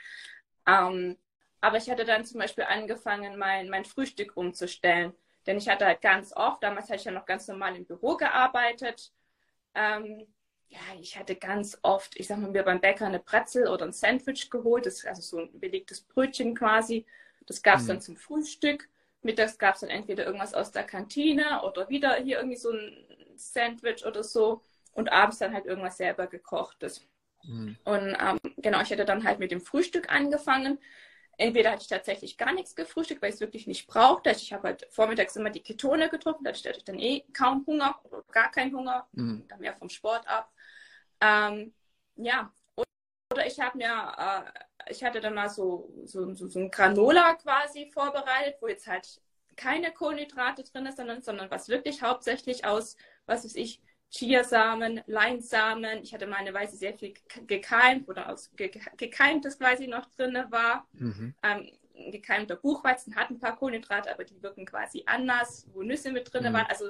[0.67, 1.17] Ähm,
[1.61, 5.13] aber ich hatte dann zum Beispiel angefangen, mein, mein Frühstück umzustellen.
[5.45, 8.17] Denn ich hatte halt ganz oft, damals hatte ich ja noch ganz normal im Büro
[8.17, 9.11] gearbeitet.
[9.73, 10.27] Ähm,
[10.67, 13.93] ja, ich hatte ganz oft, ich sag mal, mir beim Bäcker eine Brezel oder ein
[13.93, 17.05] Sandwich geholt, das, also so ein belegtes Brötchen quasi.
[17.45, 17.87] Das gab es mhm.
[17.87, 18.89] dann zum Frühstück.
[19.21, 23.05] Mittags gab es dann entweder irgendwas aus der Kantine oder wieder hier irgendwie so ein
[23.35, 24.61] Sandwich oder so.
[24.93, 27.07] Und abends dann halt irgendwas selber gekochtes.
[27.43, 27.77] Mhm.
[27.85, 30.79] Und ähm, genau, ich hatte dann halt mit dem Frühstück angefangen
[31.41, 34.31] entweder hatte ich tatsächlich gar nichts gefrühstückt, weil ich es wirklich nicht brauchte.
[34.31, 37.99] Ich habe halt vormittags immer die Ketone getrunken, dadurch hatte ich dann eh kaum Hunger
[38.03, 39.45] oder gar keinen Hunger, mhm.
[39.47, 40.51] dann mehr vom Sport ab.
[41.19, 41.73] Ähm,
[42.15, 42.53] ja,
[43.31, 47.35] oder ich habe mir, äh, ich hatte dann mal so, so, so, so ein Granola
[47.35, 49.21] quasi vorbereitet, wo jetzt halt
[49.55, 56.03] keine Kohlenhydrate drin ist, sondern, sondern was wirklich hauptsächlich aus, was weiß ich, Chiasamen, Leinsamen.
[56.03, 57.13] Ich hatte meine Weise sehr viel
[57.47, 58.37] gekeimt, wo dann auch
[58.97, 60.87] gekeimtes quasi noch drin war.
[60.93, 61.33] Mhm.
[61.43, 61.71] Ähm,
[62.11, 66.43] gekeimter Buchweizen hat ein paar Kohlenhydrate, aber die wirken quasi anders, wo Nüsse mit drin
[66.43, 66.53] mhm.
[66.53, 66.65] waren.
[66.67, 66.89] Also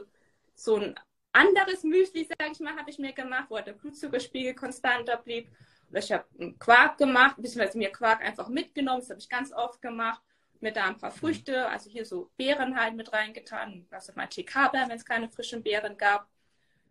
[0.56, 0.96] so ein
[1.32, 5.50] anderes Müsli, sage ich mal, habe ich mir gemacht, wo der Blutzuckerspiegel konstanter blieb.
[5.94, 6.26] Ich habe
[6.60, 10.22] Quark gemacht, beziehungsweise mir Quark einfach mitgenommen, das habe ich ganz oft gemacht.
[10.60, 14.90] Mir da ein paar Früchte, also hier so Beeren halt mit reingetan, also mal TK-Beeren,
[14.90, 16.28] wenn es keine frischen Beeren gab.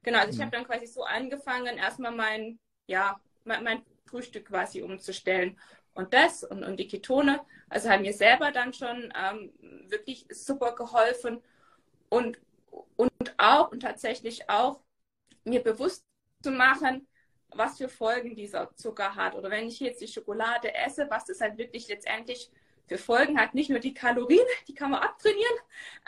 [0.02, 0.42] Genau, also ich mhm.
[0.42, 5.56] habe dann quasi so angefangen, erstmal mein, ja, mein, mein, Frühstück quasi umzustellen.
[5.94, 9.52] Und das und, und die Ketone, also haben mir selber dann schon ähm,
[9.88, 11.40] wirklich super geholfen
[12.08, 12.40] und,
[12.96, 14.80] und auch und tatsächlich auch
[15.44, 16.04] mir bewusst
[16.42, 17.06] zu machen,
[17.54, 19.34] was für Folgen dieser Zucker hat.
[19.34, 22.50] Oder wenn ich jetzt die Schokolade esse, was das halt wirklich letztendlich
[22.90, 23.54] für Folgen hat.
[23.54, 25.56] Nicht nur die Kalorien, die kann man abtrainieren,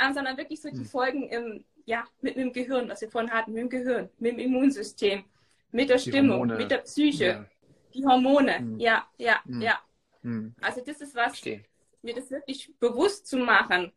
[0.00, 0.84] ähm, sondern wirklich so die mhm.
[0.84, 4.32] Folgen im, ja, mit, mit dem Gehirn, was wir vorhin hatten, mit dem Gehirn, mit
[4.32, 5.24] dem Immunsystem,
[5.70, 6.58] mit der die Stimmung, Hormone.
[6.58, 7.46] mit der Psyche, ja.
[7.94, 8.58] die Hormone.
[8.58, 8.80] Mhm.
[8.80, 9.62] Ja, ja, mhm.
[9.62, 9.78] ja.
[10.22, 10.56] Mhm.
[10.60, 11.64] Also das ist was, Verstehen.
[12.02, 13.92] mir das wirklich bewusst zu machen.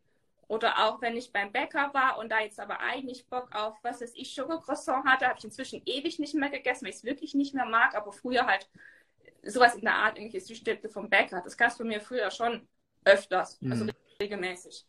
[0.48, 4.00] Oder auch wenn ich beim Bäcker war und da jetzt aber eigentlich Bock auf, was
[4.00, 7.34] weiß ich, Schokocroissant hatte, habe ich inzwischen ewig nicht mehr gegessen, weil ich es wirklich
[7.34, 8.68] nicht mehr mag, aber früher halt
[9.42, 11.40] sowas in der Art, irgendwelche Süßstifte vom Bäcker.
[11.42, 12.68] Das gab es bei mir früher schon
[13.04, 13.90] öfters, also mhm.
[13.90, 14.86] also regelmäßig.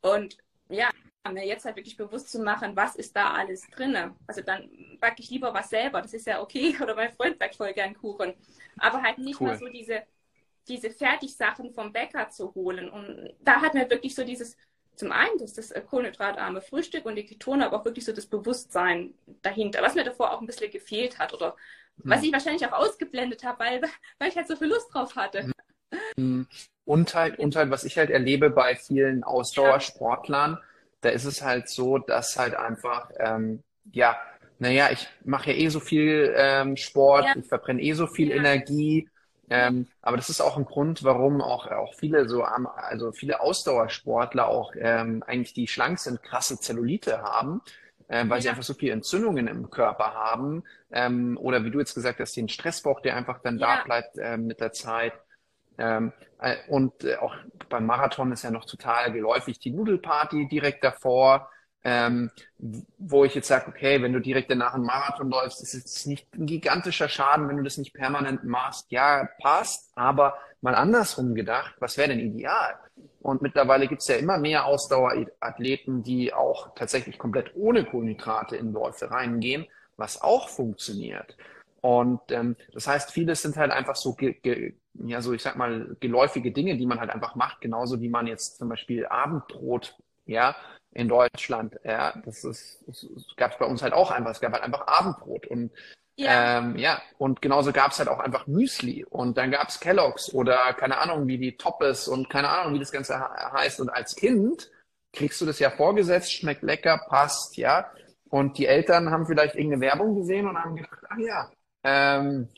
[0.00, 0.38] Und
[0.70, 0.90] ja,
[1.32, 3.96] mir jetzt halt wirklich bewusst zu machen, was ist da alles drin.
[4.26, 4.70] Also dann
[5.00, 6.76] backe ich lieber was selber, das ist ja okay.
[6.82, 8.34] Oder mein Freund backt voll gern Kuchen.
[8.78, 9.48] Aber halt nicht cool.
[9.48, 10.02] mal so diese,
[10.66, 12.88] diese Fertigsachen vom Bäcker zu holen.
[12.88, 14.56] Und da hat mir wirklich so dieses,
[14.98, 19.14] zum einen das, das kohlenhydratarme Frühstück und die Ketone, aber auch wirklich so das Bewusstsein
[19.42, 21.56] dahinter, was mir davor auch ein bisschen gefehlt hat oder
[22.02, 22.10] hm.
[22.10, 23.82] was ich wahrscheinlich auch ausgeblendet habe, weil,
[24.18, 25.50] weil ich halt so viel Lust drauf hatte.
[26.16, 26.46] Hm.
[26.84, 30.58] Und halt, und halt, was ich halt erlebe bei vielen Ausdauersportlern,
[31.00, 34.18] da ist es halt so, dass halt einfach, ähm, ja,
[34.58, 37.36] naja, ich mache ja eh so viel ähm, Sport, ja.
[37.36, 38.36] ich verbrenne eh so viel ja.
[38.36, 39.08] Energie.
[39.50, 44.48] Ähm, aber das ist auch ein Grund, warum auch, auch viele so, also viele Ausdauersportler
[44.48, 47.62] auch ähm, eigentlich die schlank sind, krasse Zellulite haben,
[48.08, 48.40] äh, weil ja.
[48.40, 50.64] sie einfach so viele Entzündungen im Körper haben.
[50.90, 54.36] Ähm, oder wie du jetzt gesagt hast, den Stressbauch, der einfach dann da bleibt äh,
[54.36, 55.14] mit der Zeit.
[55.78, 57.34] Ähm, äh, und äh, auch
[57.68, 61.50] beim Marathon ist ja noch total geläufig die Nudelparty direkt davor.
[61.84, 62.30] Ähm,
[62.98, 66.26] wo ich jetzt sage, okay, wenn du direkt danach einen Marathon läufst, ist es nicht
[66.34, 68.90] ein gigantischer Schaden, wenn du das nicht permanent machst.
[68.90, 72.74] Ja, passt, aber mal andersrum gedacht, was wäre denn ideal?
[73.20, 78.72] Und mittlerweile gibt es ja immer mehr Ausdauerathleten, die auch tatsächlich komplett ohne Kohlenhydrate in
[78.72, 79.66] Läufe reingehen,
[79.96, 81.36] was auch funktioniert.
[81.80, 85.56] Und ähm, das heißt, vieles sind halt einfach so, ge, ge, ja, so ich sag
[85.56, 89.96] mal, geläufige Dinge, die man halt einfach macht, genauso wie man jetzt zum Beispiel Abendbrot,
[90.26, 90.56] ja,
[90.92, 91.78] in Deutschland.
[91.84, 92.84] Ja, das ist,
[93.36, 94.30] gab es bei uns halt auch einfach.
[94.30, 95.70] Es gab halt einfach Abendbrot und
[96.16, 97.00] ja, ähm, ja.
[97.16, 100.98] und genauso gab es halt auch einfach Müsli und dann gab es Kelloggs oder keine
[100.98, 103.80] Ahnung, wie die Toppes und keine Ahnung, wie das Ganze heißt.
[103.80, 104.68] Und als Kind
[105.12, 107.92] kriegst du das ja vorgesetzt, schmeckt lecker, passt, ja.
[108.30, 111.50] Und die Eltern haben vielleicht irgendeine Werbung gesehen und haben gedacht, ach ja,
[111.84, 112.48] ähm,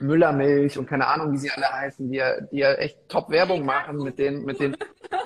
[0.00, 3.98] Müllermilch und keine Ahnung, wie sie alle heißen, die ja, die ja echt Top-Werbung machen
[3.98, 4.74] mit den, mit den,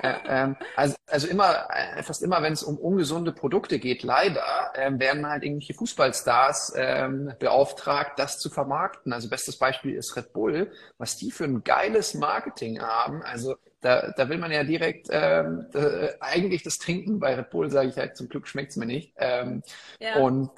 [0.02, 4.72] äh, ähm, also, also immer, äh, fast immer, wenn es um ungesunde Produkte geht, leider,
[4.74, 9.12] ähm, werden halt irgendwelche Fußballstars ähm, beauftragt, das zu vermarkten.
[9.12, 13.22] Also bestes Beispiel ist Red Bull, was die für ein geiles Marketing haben.
[13.22, 17.20] Also da, da will man ja direkt ähm, äh, eigentlich das Trinken.
[17.20, 19.12] Bei Red Bull sage ich halt, zum Glück schmeckt's mir nicht.
[19.18, 19.62] Ähm,
[20.00, 20.16] ja.
[20.16, 20.50] Und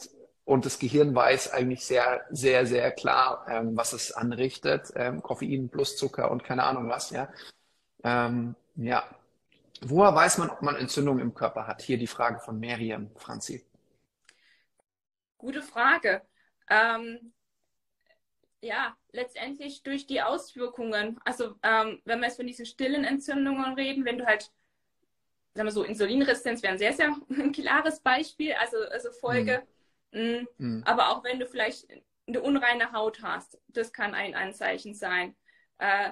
[0.47, 4.93] und das Gehirn weiß eigentlich sehr, sehr, sehr klar, ähm, was es anrichtet.
[4.95, 7.29] Ähm, Koffein plus Zucker und keine Ahnung was, ja.
[8.05, 9.05] Ähm, ja.
[9.81, 11.83] Woher weiß man, ob man Entzündungen im Körper hat?
[11.83, 13.67] Hier die Frage von Miriam, Franzi.
[15.37, 16.23] Gute Frage.
[16.71, 17.33] Ähm,
[18.61, 21.19] ja, letztendlich durch die Auswirkungen.
[21.25, 24.53] Also ähm, wenn wir jetzt von diesen stillen Entzündungen reden, wenn du halt,
[25.55, 27.17] sagen wir so, Insulinresistenz wäre ein sehr, sehr
[27.53, 29.65] klares Beispiel, also, also Folge.
[29.65, 29.76] Mhm
[30.13, 30.49] Mhm.
[30.59, 30.83] Mhm.
[30.85, 31.87] Aber auch wenn du vielleicht
[32.27, 35.37] eine unreine Haut hast, das kann ein Anzeichen sein.
[35.79, 36.11] Äh,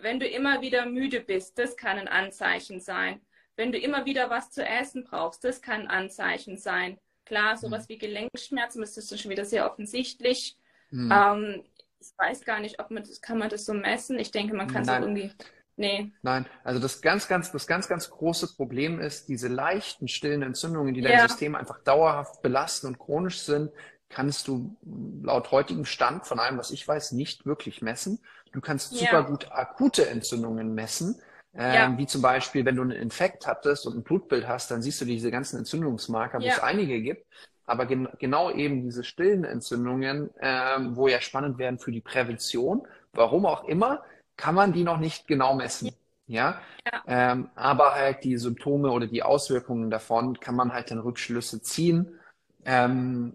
[0.00, 3.20] wenn du immer wieder müde bist, das kann ein Anzeichen sein.
[3.56, 6.98] Wenn du immer wieder was zu essen brauchst, das kann ein Anzeichen sein.
[7.24, 7.88] Klar, sowas mhm.
[7.88, 10.56] wie Gelenkschmerzen, das ist schon wieder sehr offensichtlich.
[10.90, 11.12] Mhm.
[11.12, 11.64] Ähm,
[12.00, 14.18] ich weiß gar nicht, ob man das, kann man das so messen?
[14.18, 15.32] Ich denke, man kann es irgendwie
[15.78, 16.12] Nee.
[16.22, 20.92] Nein, also das ganz, ganz, das ganz, ganz große Problem ist, diese leichten, stillen Entzündungen,
[20.92, 23.70] die dein System einfach dauerhaft belasten und chronisch sind,
[24.08, 24.76] kannst du
[25.22, 28.18] laut heutigem Stand von allem, was ich weiß, nicht wirklich messen.
[28.52, 28.98] Du kannst ja.
[28.98, 31.20] super gut akute Entzündungen messen.
[31.54, 31.98] Ähm, ja.
[31.98, 35.04] Wie zum Beispiel, wenn du einen Infekt hattest und ein Blutbild hast, dann siehst du
[35.04, 37.24] diese ganzen Entzündungsmarker, wo es einige gibt.
[37.66, 42.88] Aber gen genau eben diese stillen Entzündungen, ähm, wo ja spannend werden für die Prävention,
[43.12, 44.02] warum auch immer,
[44.38, 45.94] kann man die noch nicht genau messen.
[46.26, 47.02] Ja, ja.
[47.06, 52.18] Ähm, aber halt die Symptome oder die Auswirkungen davon kann man halt dann Rückschlüsse ziehen,
[52.64, 53.34] ähm,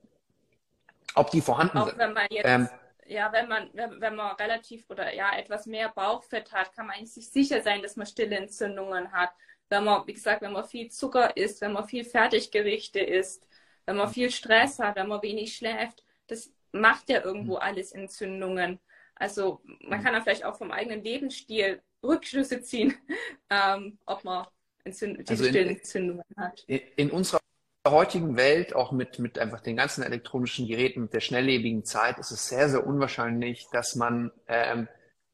[1.16, 1.97] ob die vorhanden Auch sind.
[1.97, 2.70] Wenn man jetzt, ähm,
[3.06, 6.95] ja, wenn man, wenn, wenn, man relativ oder ja etwas mehr Bauchfett hat, kann man
[6.95, 9.32] eigentlich sich sicher sein, dass man stille Entzündungen hat.
[9.70, 13.47] Wenn man, wie gesagt, wenn man viel Zucker isst, wenn man viel Fertiggerichte isst,
[13.86, 17.62] wenn man viel Stress hat, wenn man wenig schläft, das macht ja irgendwo mhm.
[17.62, 18.80] alles Entzündungen.
[19.16, 20.03] Also man mhm.
[20.03, 22.93] kann da vielleicht auch vom eigenen Lebensstil Rückschlüsse ziehen,
[23.49, 24.45] ähm, ob man
[24.84, 26.64] Entzünd also in, Entzündungen hat.
[26.68, 27.39] In, in unserer
[27.88, 32.32] heutigen Welt, auch mit, mit einfach den ganzen elektronischen Geräten, mit der schnelllebigen Zeit, ist
[32.32, 34.88] es sehr, sehr unwahrscheinlich, dass man ähm,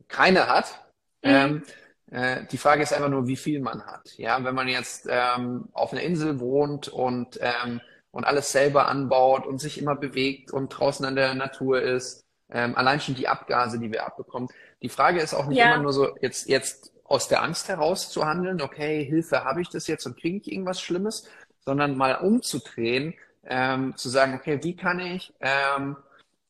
[0.08, 0.86] keine hat.
[1.24, 1.30] Mhm.
[1.30, 1.64] Ähm,
[2.12, 4.18] äh, die Frage ist einfach nur, wie viel man hat.
[4.18, 9.46] Ja, wenn man jetzt ähm, auf einer Insel wohnt und, ähm, und alles selber anbaut
[9.46, 13.80] und sich immer bewegt und draußen an der Natur ist, ähm, allein schon die Abgase,
[13.80, 14.50] die wir abbekommen.
[14.82, 15.74] Die Frage ist auch nicht ja.
[15.74, 19.70] immer nur so, jetzt, jetzt aus der Angst heraus zu handeln, okay, Hilfe, habe ich
[19.70, 21.28] das jetzt und kriege ich irgendwas Schlimmes,
[21.66, 25.98] sondern mal umzudrehen, ähm, zu sagen, okay, wie kann ich ähm,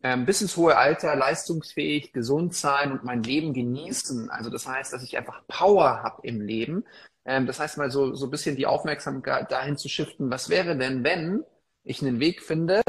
[0.01, 4.29] ähm, bis ins hohe Alter leistungsfähig, gesund sein und mein Leben genießen.
[4.29, 6.85] Also das heißt, dass ich einfach Power habe im Leben.
[7.25, 10.77] Ähm, das heißt mal so, so ein bisschen die Aufmerksamkeit dahin zu shiften, was wäre
[10.77, 11.43] denn, wenn
[11.83, 12.81] ich einen Weg finde,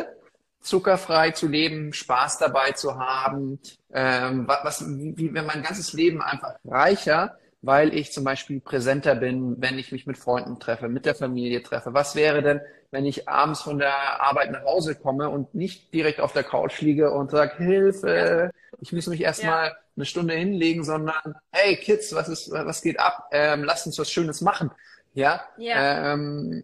[0.60, 3.58] zuckerfrei zu leben, Spaß dabei zu haben,
[3.92, 9.60] ähm, was, wie, wenn mein ganzes Leben einfach reicher, weil ich zum Beispiel präsenter bin,
[9.60, 11.92] wenn ich mich mit Freunden treffe, mit der Familie treffe.
[11.92, 16.20] Was wäre denn, wenn ich abends von der Arbeit nach Hause komme und nicht direkt
[16.20, 18.50] auf der Couch liege und sage, Hilfe,
[18.80, 19.76] ich muss mich erstmal ja.
[19.96, 23.28] eine Stunde hinlegen, sondern hey Kids, was ist, was geht ab?
[23.30, 24.70] Ähm, lasst uns was Schönes machen.
[25.12, 25.42] Ja.
[25.58, 26.12] ja.
[26.12, 26.62] Ähm,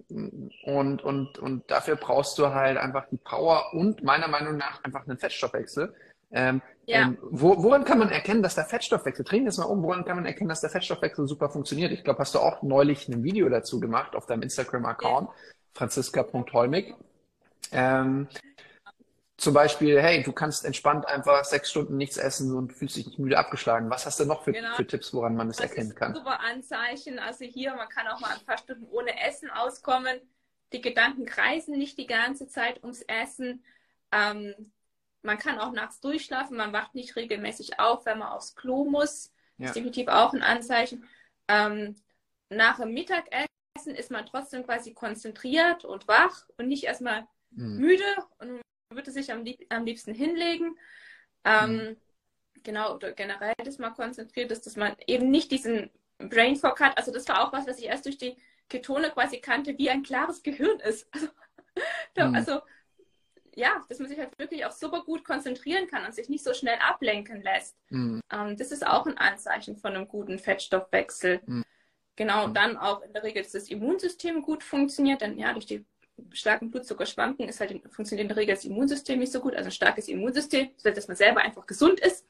[0.64, 5.06] und, und, und dafür brauchst du halt einfach die Power und meiner Meinung nach einfach
[5.06, 5.94] einen Fettstoffwechsel.
[6.30, 7.02] Ähm, ja.
[7.02, 10.04] ähm, wo, woran kann man erkennen, dass der Fettstoffwechsel, drehen wir es mal um, woran
[10.04, 11.92] kann man erkennen, dass der Fettstoffwechsel super funktioniert?
[11.92, 15.34] Ich glaube, hast du auch neulich ein Video dazu gemacht auf deinem Instagram-Account, ja.
[15.74, 16.94] franziska.holmig.
[17.72, 18.28] Ähm,
[19.38, 23.18] zum Beispiel, hey, du kannst entspannt einfach sechs Stunden nichts essen und fühlst dich nicht
[23.18, 23.90] müde abgeschlagen.
[23.90, 24.74] Was hast du noch für, genau.
[24.76, 26.14] für Tipps, woran man das, das erkennen kann?
[26.14, 27.18] Super Anzeichen.
[27.18, 30.18] Also hier, man kann auch mal ein paar Stunden ohne Essen auskommen.
[30.72, 33.62] die Gedanken kreisen nicht die ganze Zeit ums Essen.
[34.10, 34.54] Ähm,
[35.22, 39.32] man kann auch nachts durchschlafen, man wacht nicht regelmäßig auf, wenn man aufs Klo muss.
[39.58, 39.66] Ja.
[39.66, 41.06] ist definitiv auch ein Anzeichen.
[41.48, 41.96] Ähm,
[42.48, 47.78] nach dem Mittagessen ist man trotzdem quasi konzentriert und wach und nicht erstmal mhm.
[47.78, 48.04] müde
[48.38, 48.60] und
[48.90, 50.76] würde sich am, lieb am liebsten hinlegen.
[51.44, 51.96] Ähm, mhm.
[52.62, 56.96] Genau, oder generell, dass man konzentriert ist, dass man eben nicht diesen Brain Fog hat.
[56.98, 58.36] Also das war auch was, was ich erst durch die
[58.68, 61.08] Ketone quasi kannte, wie ein klares Gehirn ist.
[62.16, 62.34] Also, mhm.
[62.34, 62.60] also
[63.54, 66.54] ja, dass man sich halt wirklich auch super gut konzentrieren kann und sich nicht so
[66.54, 67.76] schnell ablenken lässt.
[67.90, 68.22] Mhm.
[68.32, 71.42] Ähm, das ist auch ein Anzeichen von einem guten Fettstoffwechsel.
[71.44, 71.64] Mhm.
[72.16, 75.66] Genau, und dann auch in der Regel, dass das Immunsystem gut funktioniert, denn ja, durch
[75.66, 75.84] die
[76.32, 79.54] starken Blutzuckerschwanken ist halt, funktioniert in der Regel das Immunsystem nicht so gut.
[79.54, 82.26] Also ein starkes Immunsystem, dass man selber einfach gesund ist.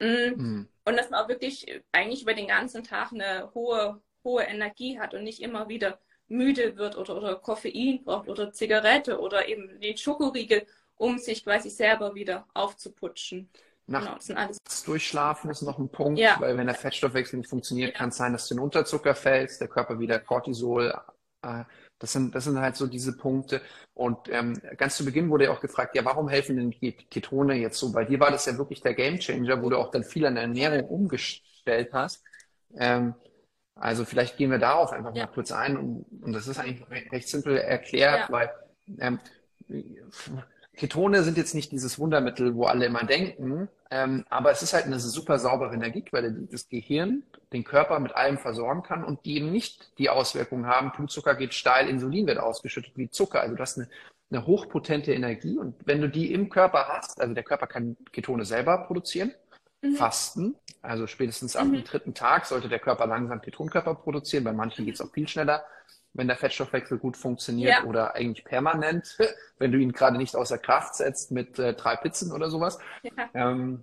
[0.00, 0.68] Mhm.
[0.84, 5.14] Und dass man auch wirklich eigentlich über den ganzen Tag eine hohe, hohe Energie hat
[5.14, 5.98] und nicht immer wieder
[6.28, 10.66] müde wird oder, oder Koffein braucht oder Zigarette oder eben den Schokoriegel,
[10.96, 13.48] um sich quasi selber wieder aufzuputschen.
[13.86, 14.46] Nachts genau,
[14.84, 16.36] durchschlafen ist noch ein Punkt, ja.
[16.40, 17.96] weil wenn der Fettstoffwechsel nicht funktioniert, ja.
[17.96, 20.92] kann es sein, dass du in Unterzucker fällst, der Körper wieder Cortisol
[21.42, 21.64] äh,
[21.98, 23.60] das sind, das sind halt so diese Punkte.
[23.94, 27.54] Und ähm, ganz zu Beginn wurde ja auch gefragt, ja, warum helfen denn die Ketone
[27.54, 27.92] jetzt so?
[27.92, 30.44] Bei dir war das ja wirklich der Gamechanger, wo du auch dann viel an der
[30.44, 32.22] Ernährung umgestellt hast.
[32.76, 33.14] Ähm,
[33.74, 35.26] also vielleicht gehen wir darauf einfach ja.
[35.26, 35.76] mal kurz ein.
[35.76, 38.32] Und, und das ist eigentlich recht simpel erklärt, ja.
[38.32, 38.50] weil
[38.98, 39.20] ähm,
[40.78, 44.84] Ketone sind jetzt nicht dieses Wundermittel, wo alle immer denken, ähm, aber es ist halt
[44.84, 49.36] eine super saubere Energiequelle, die das Gehirn, den Körper mit allem versorgen kann und die
[49.36, 53.40] eben nicht die Auswirkungen haben, Blutzucker geht steil, Insulin wird ausgeschüttet wie Zucker.
[53.40, 53.88] Also du hast eine,
[54.30, 58.44] eine hochpotente Energie und wenn du die im Körper hast, also der Körper kann Ketone
[58.44, 59.32] selber produzieren,
[59.82, 59.96] mhm.
[59.96, 61.84] fasten, also spätestens am mhm.
[61.84, 65.64] dritten Tag sollte der Körper langsam Ketonkörper produzieren, bei manchen geht es auch viel schneller
[66.14, 67.84] wenn der Fettstoffwechsel gut funktioniert ja.
[67.84, 69.16] oder eigentlich permanent,
[69.58, 72.78] wenn du ihn gerade nicht außer Kraft setzt mit äh, drei Pizzen oder sowas.
[73.02, 73.28] Ja.
[73.34, 73.82] Ähm,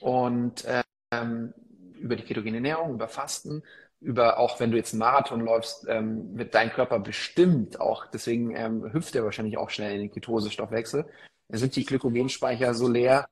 [0.00, 0.66] und
[1.12, 1.54] ähm,
[1.98, 3.62] über die ketogene Ernährung, über Fasten,
[4.00, 8.54] über auch wenn du jetzt einen Marathon läufst, ähm, wird dein Körper bestimmt auch, deswegen
[8.54, 11.06] ähm, hüpft er wahrscheinlich auch schnell in den Ketosestoffwechsel.
[11.48, 13.28] Da sind die Glykogenspeicher so leer.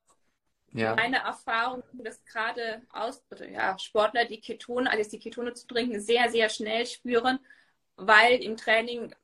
[0.72, 0.94] Ja.
[0.96, 3.22] Meine Erfahrung, dass gerade aus,
[3.52, 7.38] ja, Sportler die Ketone, also die Ketone zu trinken, sehr, sehr schnell spüren
[7.96, 9.14] weil im Training,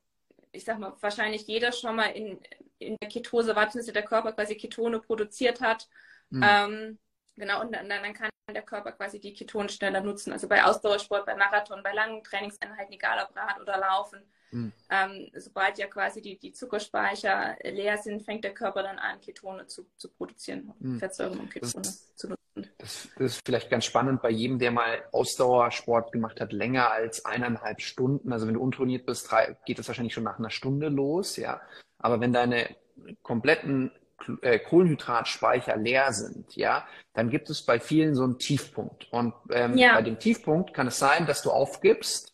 [0.51, 2.39] ich sag mal, wahrscheinlich jeder schon mal in,
[2.79, 5.87] in der Ketose war, dass der Körper quasi Ketone produziert hat.
[6.29, 6.43] Mhm.
[6.45, 6.99] Ähm,
[7.35, 10.33] genau, und dann, dann, kann der Körper quasi die Ketone schneller nutzen.
[10.33, 14.21] Also bei Ausdauersport, bei Marathon, bei langen Trainingseinheiten, egal ob Rad oder Laufen.
[14.51, 14.71] Mhm.
[14.89, 19.65] Ähm, sobald ja quasi die, die Zuckerspeicher leer sind, fängt der Körper dann an, Ketone
[19.67, 20.99] zu, zu produzieren, mhm.
[20.99, 22.71] Fettsäuren und Ketone das, zu nutzen.
[22.77, 27.25] Das, das, ist vielleicht ganz spannend bei jedem, der mal Ausdauersport gemacht hat, länger als
[27.25, 28.33] eineinhalb Stunden.
[28.33, 29.29] Also wenn du untrainiert bist,
[29.65, 31.61] geht das wahrscheinlich schon nach einer Stunde los, ja.
[31.97, 32.75] Aber wenn deine
[33.21, 33.91] kompletten
[34.41, 39.07] äh, Kohlenhydratspeicher leer sind, ja, dann gibt es bei vielen so einen Tiefpunkt.
[39.11, 39.95] Und ähm, ja.
[39.95, 42.33] bei dem Tiefpunkt kann es sein, dass du aufgibst,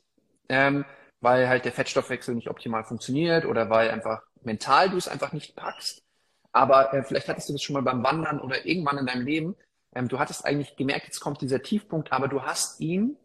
[0.50, 0.86] ähm,
[1.22, 5.56] weil halt der Fettstoffwechsel nicht optimal funktioniert oder weil einfach mental du es einfach nicht
[5.56, 6.04] packst.
[6.52, 9.56] Aber äh, vielleicht hattest du das schon mal beim Wandern oder irgendwann in deinem Leben.
[9.94, 13.18] Ähm, du hattest eigentlich gemerkt, jetzt kommt dieser Tiefpunkt, aber du hast ihn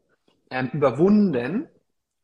[0.50, 1.68] ähm, überwunden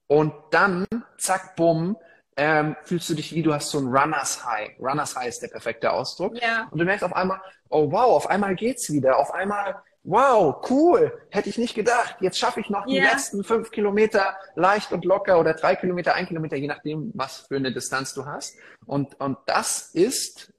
[0.07, 0.87] und dann,
[1.19, 1.97] zack, bumm,
[2.37, 4.71] ähm, fühlst du dich wie, du hast so ein Runners High.
[4.79, 6.41] Runners High ist der perfekte Ausdruck.
[6.41, 6.69] Ja.
[6.71, 9.19] Und du merkst auf einmal, oh wow, auf einmal geht's wieder.
[9.19, 12.17] Auf einmal wow, cool, hätte ich nicht gedacht.
[12.21, 13.13] Jetzt schaffe ich noch die yeah.
[13.13, 17.57] letzten fünf Kilometer leicht und locker oder drei Kilometer, ein Kilometer, je nachdem, was für
[17.57, 18.57] eine Distanz du hast.
[18.87, 20.53] Und, und das ist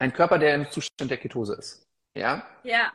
[0.00, 1.86] ein Körper, der im Zustand der Ketose ist.
[2.16, 2.44] Ja?
[2.64, 2.92] Ja.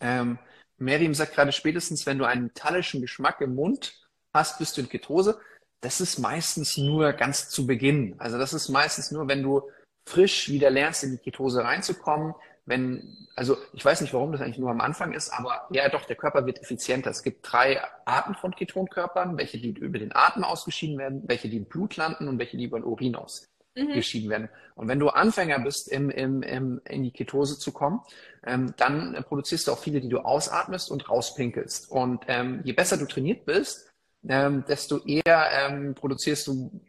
[0.00, 0.38] Ähm,
[0.76, 3.94] Miriam sagt gerade spätestens, wenn du einen metallischen Geschmack im Mund
[4.34, 5.40] hast, bist du in Ketose.
[5.80, 8.16] Das ist meistens nur ganz zu Beginn.
[8.18, 9.62] Also das ist meistens nur, wenn du
[10.06, 12.34] frisch wieder lernst, in die Ketose reinzukommen,
[12.66, 16.04] wenn, also ich weiß nicht, warum das eigentlich nur am Anfang ist, aber ja doch,
[16.04, 17.10] der Körper wird effizienter.
[17.10, 21.58] Es gibt drei Arten von Ketonkörpern, welche die über den Atem ausgeschieden werden, welche die
[21.58, 24.30] im Blut landen und welche die über den Urin ausgeschieden mhm.
[24.30, 24.48] werden.
[24.74, 28.00] Und wenn du Anfänger bist, im, im, im, in die Ketose zu kommen,
[28.44, 31.90] ähm, dann produzierst du auch viele, die du ausatmest und rauspinkelst.
[31.90, 33.92] Und ähm, je besser du trainiert bist,
[34.28, 36.80] ähm, desto eher ähm, produzierst du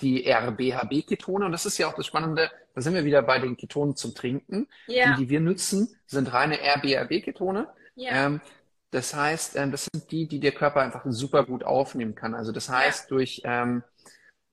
[0.00, 1.46] die RBHB-Ketone.
[1.46, 4.14] Und das ist ja auch das Spannende, da sind wir wieder bei den Ketonen zum
[4.14, 4.68] Trinken.
[4.86, 5.14] Ja.
[5.14, 7.68] Die, die wir nutzen, sind reine RBHB-Ketone.
[7.96, 8.26] Ja.
[8.26, 8.40] Ähm,
[8.90, 12.34] das heißt, ähm, das sind die, die der Körper einfach super gut aufnehmen kann.
[12.34, 13.16] Also das heißt, ja.
[13.16, 13.82] durch, ähm,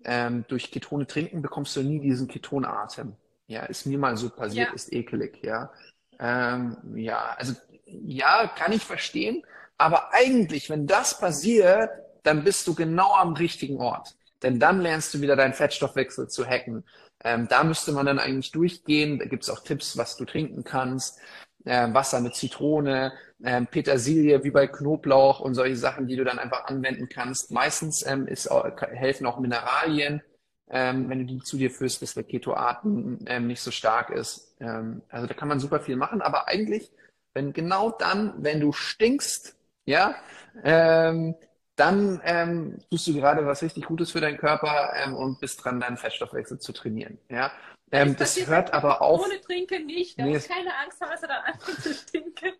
[0.04, 3.16] ähm, durch Ketone trinken bekommst du nie diesen Ketonatem.
[3.48, 5.72] Ja, ist mir mal so passiert, ist ekelig, ja.
[6.20, 7.54] Ähm, ja, also
[7.86, 9.43] ja, kann ich verstehen.
[9.78, 11.89] Aber eigentlich, wenn das passiert,
[12.24, 14.16] dann bist du genau am richtigen Ort.
[14.44, 16.84] Denn dann lernst du wieder deinen Fettstoffwechsel zu hacken.
[17.24, 19.20] Ähm, da müsste man dann eigentlich durchgehen.
[19.20, 21.20] Da gibt es auch Tipps, was du trinken kannst.
[21.64, 23.14] Äh, Wasser mit Zitrone,
[23.44, 27.52] äh, Petersilie wie bei Knoblauch und solche Sachen, die du dann einfach anwenden kannst.
[27.52, 28.50] Meistens ähm, ist,
[28.94, 30.22] helfen auch Mineralien,
[30.70, 34.56] ähm, wenn du die zu dir führst, bis der Ketoatem ähm, nicht so stark ist.
[34.60, 36.92] Ähm, also da kann man super viel machen, aber eigentlich,
[37.34, 39.56] wenn genau dann, wenn du stinkst,
[39.86, 40.16] ja,
[40.64, 41.36] ähm,
[41.76, 45.80] dann ähm, tust du gerade was richtig Gutes für deinen Körper ähm, und bist dran,
[45.80, 47.18] deinen Fettstoffwechsel zu trainieren.
[47.30, 47.52] Ja,
[47.92, 49.22] ähm, das, das hört aber auf.
[49.26, 50.20] Ohne Trinken nicht.
[50.20, 52.54] Da nee, muss keine Angst haben, dass er dann anfängt zu stinken.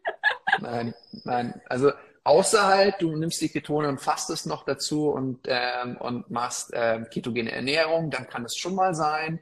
[0.60, 0.94] nein,
[1.24, 1.62] nein.
[1.68, 1.92] Also
[2.24, 7.08] außer halt, du nimmst die Ketone und fastest noch dazu und, ähm, und machst ähm,
[7.10, 9.40] ketogene Ernährung, dann kann es schon mal sein.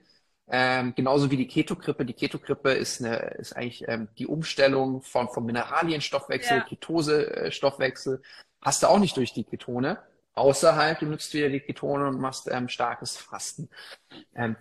[0.50, 2.06] Ähm, genauso wie die Ketogrippe.
[2.06, 6.64] Die Ketogrippe ist, eine, ist eigentlich ähm, die Umstellung von, vom Mineralienstoffwechsel, ja.
[6.64, 8.22] Ketose-Stoffwechsel.
[8.64, 10.00] Hast du auch nicht durch die Ketone.
[10.36, 13.70] Außer halt, du nutzt wieder die Ketone und machst ähm, starkes Fasten.
[14.36, 14.56] Ähm,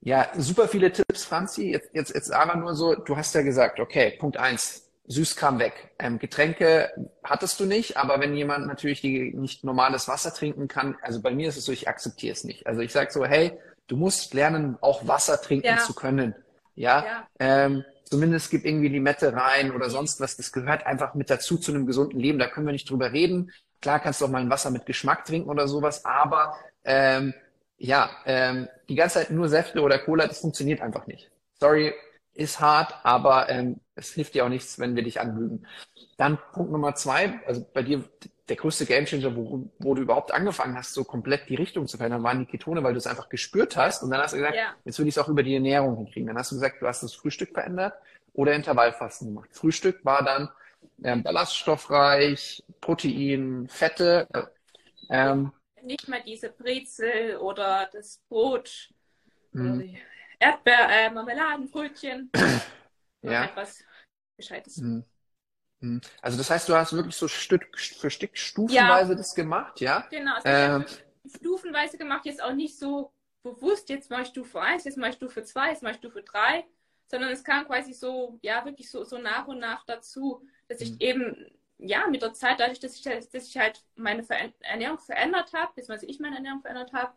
[0.00, 1.70] ja, super viele Tipps, Franzi.
[1.72, 5.58] Jetzt, jetzt, jetzt aber nur so, du hast ja gesagt, okay, Punkt eins, süß kam
[5.58, 5.90] weg.
[5.98, 6.90] Ähm, Getränke
[7.24, 11.32] hattest du nicht, aber wenn jemand natürlich die nicht normales Wasser trinken kann, also bei
[11.32, 12.66] mir ist es so, ich akzeptiere es nicht.
[12.66, 15.78] Also ich sage so, hey, du musst lernen, auch Wasser trinken ja.
[15.78, 16.34] zu können.
[16.76, 17.28] Ja, ja.
[17.40, 20.36] Ähm, zumindest gib irgendwie Limette rein oder sonst was.
[20.36, 22.38] Das gehört einfach mit dazu zu einem gesunden Leben.
[22.38, 23.52] Da können wir nicht drüber reden.
[23.80, 26.54] Klar kannst du auch mal ein Wasser mit Geschmack trinken oder sowas, aber
[26.84, 27.32] ähm,
[27.78, 31.30] ja, ähm, die ganze Zeit nur Säfte oder Cola, das funktioniert einfach nicht.
[31.58, 31.94] Sorry,
[32.34, 35.66] ist hart, aber ähm, es hilft dir auch nichts, wenn wir dich anlügen.
[36.18, 38.04] Dann Punkt Nummer zwei, also bei dir
[38.50, 42.22] der größte Gamechanger, wo, wo du überhaupt angefangen hast, so komplett die Richtung zu verändern,
[42.22, 44.02] waren die Ketone, weil du es einfach gespürt hast.
[44.02, 44.74] Und dann hast du gesagt, ja.
[44.84, 46.26] jetzt will ich es auch über die Ernährung hinkriegen.
[46.26, 47.94] Dann hast du gesagt, du hast das Frühstück verändert
[48.34, 49.48] oder Intervallfasten gemacht.
[49.52, 50.50] Frühstück war dann
[51.02, 54.26] ähm, ballaststoffreich, Protein, Fette.
[54.32, 54.42] Äh,
[55.10, 58.90] ähm, nicht mal diese Brezel oder das Brot,
[59.52, 59.96] mhm.
[60.38, 62.30] Erdbeer, äh, Marmeladenbrötchen.
[63.22, 63.44] ja.
[63.44, 63.84] Etwas
[64.36, 64.78] Gescheites.
[64.78, 65.04] Mhm.
[65.80, 66.00] Mhm.
[66.22, 69.18] Also das heißt, du hast wirklich so Stück für Stück stufenweise ja.
[69.18, 70.06] das gemacht, ja?
[70.10, 70.84] Genau, also äh,
[71.36, 73.12] stufenweise gemacht, jetzt auch nicht so
[73.42, 76.22] bewusst, jetzt mache ich Stufe 1, jetzt mache ich Stufe 2, jetzt mache ich Stufe
[76.22, 76.64] 3,
[77.06, 80.92] sondern es kam quasi so, ja, wirklich so, so nach und nach dazu, dass ich
[80.92, 81.00] mhm.
[81.00, 81.50] eben
[81.82, 84.24] ja, mit der Zeit, dadurch, dass ich, dass ich halt meine
[84.60, 87.12] Ernährung verändert habe, beziehungsweise ich meine Ernährung verändert habe,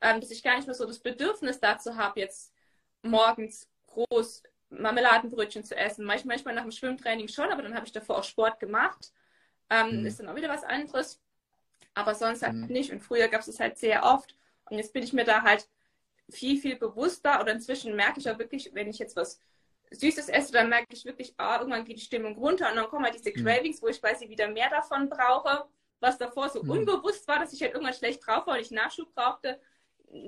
[0.00, 2.52] ähm, dass ich gar nicht mehr so das Bedürfnis dazu habe, jetzt
[3.02, 4.42] morgens groß
[4.78, 6.04] Marmeladenbrötchen zu essen.
[6.04, 9.12] Manchmal, manchmal nach dem Schwimmtraining schon, aber dann habe ich davor auch Sport gemacht.
[9.70, 10.06] Ähm, mhm.
[10.06, 11.20] Ist dann auch wieder was anderes.
[11.94, 12.66] Aber sonst halt mhm.
[12.66, 12.92] nicht.
[12.92, 14.36] Und früher gab es es halt sehr oft.
[14.70, 15.68] Und jetzt bin ich mir da halt
[16.30, 17.40] viel, viel bewusster.
[17.40, 19.40] Oder inzwischen merke ich auch wirklich, wenn ich jetzt was
[19.90, 23.04] Süßes esse, dann merke ich wirklich, ah, irgendwann geht die Stimmung runter und dann kommen
[23.04, 23.44] halt diese mhm.
[23.44, 25.66] Cravings, wo ich quasi wieder mehr davon brauche,
[26.00, 26.70] was davor so mhm.
[26.70, 29.60] unbewusst war, dass ich halt irgendwann schlecht drauf war und ich Nachschub brauchte.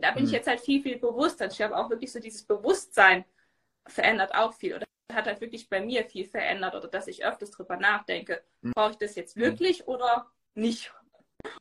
[0.00, 0.28] Da bin mhm.
[0.28, 1.46] ich jetzt halt viel, viel bewusster.
[1.46, 3.24] Ich habe auch wirklich so dieses Bewusstsein
[3.86, 7.50] verändert auch viel oder hat halt wirklich bei mir viel verändert oder dass ich öfters
[7.50, 8.72] drüber nachdenke, mhm.
[8.72, 9.94] brauche ich das jetzt wirklich mhm.
[9.94, 10.92] oder nicht?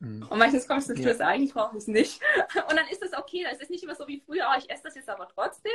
[0.00, 0.26] Mhm.
[0.28, 1.28] Und meistens kommst du zum Schluss, ja.
[1.28, 2.20] eigentlich brauche ich es nicht.
[2.68, 4.68] Und dann ist das okay, dann ist es nicht immer so wie früher, oh, ich
[4.70, 5.72] esse das jetzt aber trotzdem,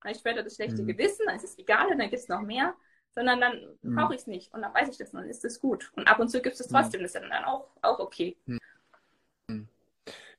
[0.00, 0.88] dann habe ich später das schlechte mhm.
[0.88, 2.74] Gewissen, dann ist es egal und dann gibt es noch mehr,
[3.14, 3.94] sondern dann mhm.
[3.94, 5.92] brauche ich es nicht und dann weiß ich das und dann ist es gut.
[5.94, 6.74] Und ab und zu gibt es mhm.
[6.74, 7.04] trotzdem, mhm.
[7.04, 8.36] das ist dann auch, auch okay.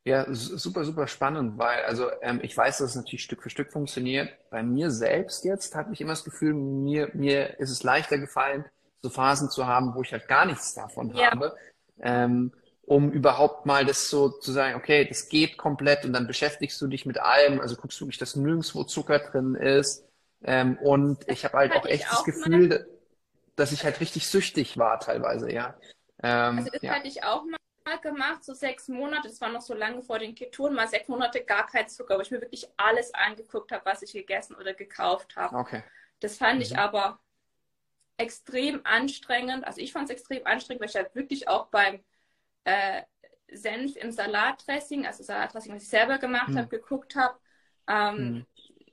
[0.05, 3.71] Ja, super, super spannend, weil also ähm, ich weiß, dass es natürlich Stück für Stück
[3.71, 4.29] funktioniert.
[4.49, 8.65] Bei mir selbst jetzt habe ich immer das Gefühl, mir, mir ist es leichter gefallen,
[9.01, 11.31] so Phasen zu haben, wo ich halt gar nichts davon ja.
[11.31, 11.55] habe.
[12.01, 12.51] Ähm,
[12.85, 16.87] um überhaupt mal das so zu sagen, okay, das geht komplett und dann beschäftigst du
[16.87, 20.05] dich mit allem, also guckst du wirklich, dass nirgendwo Zucker drin ist.
[20.43, 22.85] Ähm, und ich habe halt auch echt das Gefühl,
[23.55, 25.75] dass ich halt richtig süchtig war teilweise, ja.
[26.21, 26.91] Ähm, also das ja.
[26.91, 27.57] hatte ich auch mal
[28.01, 31.43] gemacht, so sechs Monate, das war noch so lange vor den Ketonen, mal sechs Monate
[31.43, 35.35] gar kein Zucker, wo ich mir wirklich alles angeguckt habe, was ich gegessen oder gekauft
[35.35, 35.55] habe.
[35.55, 35.83] Okay.
[36.19, 36.61] Das fand mhm.
[36.61, 37.19] ich aber
[38.17, 39.65] extrem anstrengend.
[39.65, 42.03] Also ich fand es extrem anstrengend, weil ich halt wirklich auch beim
[42.63, 43.03] äh,
[43.51, 46.57] Senf im Salatdressing, also Salatdressing, was ich selber gemacht mhm.
[46.57, 47.37] habe, geguckt habe.
[47.87, 48.45] Ähm, mhm.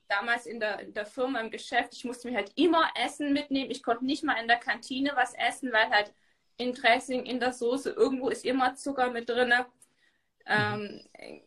[0.07, 3.71] Damals in der, in der Firma im Geschäft, ich musste mir halt immer Essen mitnehmen.
[3.71, 6.13] Ich konnte nicht mal in der Kantine was essen, weil halt
[6.57, 9.53] in Dressing, in der Soße, irgendwo ist immer Zucker mit drin.
[10.45, 11.01] Ähm,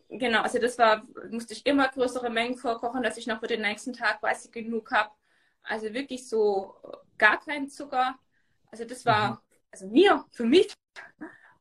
[0.09, 0.19] mhm.
[0.19, 3.63] Genau, also das war, musste ich immer größere Mengen vorkochen, dass ich noch für den
[3.63, 5.11] nächsten Tag quasi genug habe.
[5.63, 6.75] Also wirklich so
[7.19, 8.19] gar kein Zucker.
[8.71, 9.39] Also das war, mhm.
[9.71, 10.73] also mir, für mich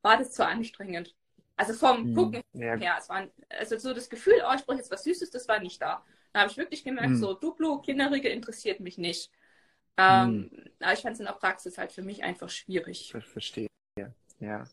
[0.01, 1.15] war das zu anstrengend.
[1.55, 2.75] Also vom hm, Gucken ja.
[2.75, 5.59] her, es war also so das Gefühl, oh, ich brauche jetzt was Süßes, das war
[5.59, 6.03] nicht da.
[6.33, 7.17] Da habe ich wirklich gemerkt, hm.
[7.17, 9.31] so Duplo, Kinderriegel interessiert mich nicht.
[9.97, 10.71] Ähm, hm.
[10.79, 13.13] Aber ich fand es in der Praxis halt für mich einfach schwierig.
[13.15, 13.67] Ich verstehe.
[14.39, 14.65] Ja.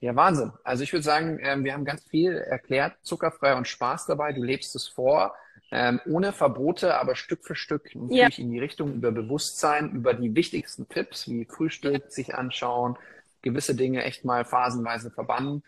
[0.00, 0.52] Ja, Wahnsinn.
[0.64, 4.32] Also ich würde sagen, ähm, wir haben ganz viel erklärt, zuckerfrei und Spaß dabei.
[4.32, 5.32] Du lebst es vor,
[5.70, 8.44] ähm, ohne Verbote, aber Stück für Stück natürlich ja.
[8.44, 12.98] in die Richtung über Bewusstsein, über die wichtigsten Tipps wie Frühstück sich anschauen,
[13.42, 15.62] gewisse Dinge echt mal phasenweise verbannen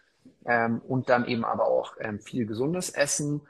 [0.47, 3.41] ähm, und dann eben aber auch ähm, viel gesundes Essen.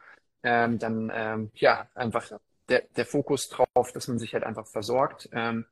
[0.43, 2.31] Ähm, dann ähm, ja einfach
[2.69, 5.29] der, der Fokus drauf, dass man sich halt einfach versorgt.
[5.33, 5.67] Ähm,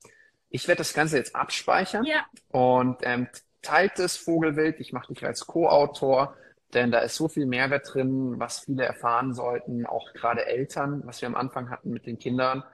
[0.48, 2.26] ich werde das Ganze jetzt abspeichern ja.
[2.50, 3.28] und ähm,
[3.62, 4.80] teilt das Vogelwild.
[4.80, 6.36] Ich mache dich als Co-Autor,
[6.74, 11.20] denn da ist so viel Mehrwert drin, was viele erfahren sollten, auch gerade Eltern, was
[11.22, 12.64] wir am Anfang hatten mit den Kindern.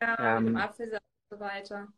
[0.00, 1.88] Ja, ähm, Apfelsaft und so weiter.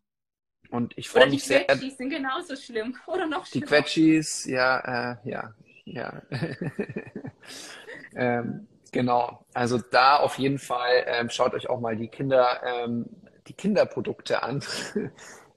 [0.71, 1.61] Und ich freue mich sehr.
[1.61, 3.67] Die Quetschis sind genauso schlimm oder noch schlimmer.
[3.67, 5.55] Die Quetschis, ja, äh, ja,
[5.85, 6.23] ja.
[8.15, 9.45] ähm, genau.
[9.53, 13.07] Also da auf jeden Fall ähm, schaut euch auch mal die Kinder, ähm,
[13.49, 14.63] die Kinderprodukte an,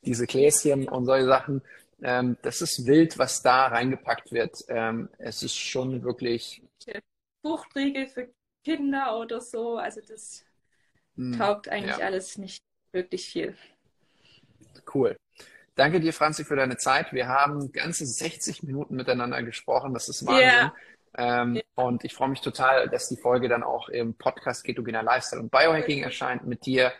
[0.05, 1.61] diese Gläschen und solche Sachen.
[2.01, 4.65] Ähm, das ist wild, was da reingepackt wird.
[4.67, 6.61] Ähm, es ist schon wirklich.
[7.41, 8.29] Fruchtriegel für
[8.63, 9.77] Kinder oder so.
[9.77, 10.43] Also das
[11.15, 12.05] hm, taugt eigentlich ja.
[12.05, 13.55] alles nicht wirklich viel.
[14.93, 15.15] Cool.
[15.75, 17.11] Danke dir, Franzi, für deine Zeit.
[17.11, 19.93] Wir haben ganze 60 Minuten miteinander gesprochen.
[19.93, 20.47] Das ist Wahnsinn.
[20.47, 20.73] Yeah.
[21.17, 21.63] Ähm, yeah.
[21.75, 25.51] Und ich freue mich total, dass die Folge dann auch im Podcast Ketogener Lifestyle und
[25.51, 26.91] Biohacking erscheint mit dir.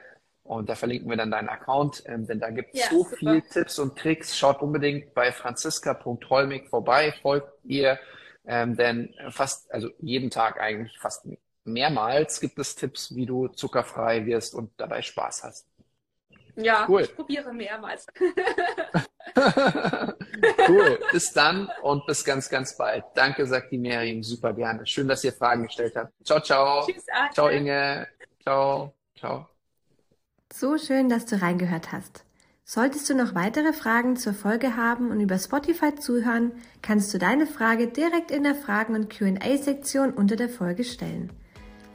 [0.43, 3.16] Und da verlinken wir dann deinen Account, ähm, denn da gibt es ja, so super.
[3.18, 4.38] viel Tipps und Tricks.
[4.38, 7.99] Schaut unbedingt bei franziska.holmig vorbei, folgt ihr,
[8.45, 11.28] ähm, denn fast, also jeden Tag eigentlich fast
[11.63, 15.68] mehrmals gibt es Tipps, wie du zuckerfrei wirst und dabei Spaß hast.
[16.56, 17.01] Ja, cool.
[17.01, 18.08] ich probiere mehrmals.
[20.68, 20.99] cool.
[21.12, 23.03] Bis dann und bis ganz, ganz bald.
[23.16, 24.24] Danke, sagt die Miriam.
[24.24, 24.86] Super gerne.
[24.86, 26.14] Schön, dass ihr Fragen gestellt habt.
[26.24, 26.86] Ciao, ciao.
[26.86, 27.34] Tschüss, Arne.
[27.34, 28.08] Ciao, Inge.
[28.41, 28.93] Ciao.
[29.18, 29.47] Ciao.
[30.53, 32.24] So schön, dass du reingehört hast.
[32.64, 36.51] Solltest du noch weitere Fragen zur Folge haben und über Spotify zuhören,
[36.82, 41.32] kannst du deine Frage direkt in der Fragen- und QA-Sektion unter der Folge stellen.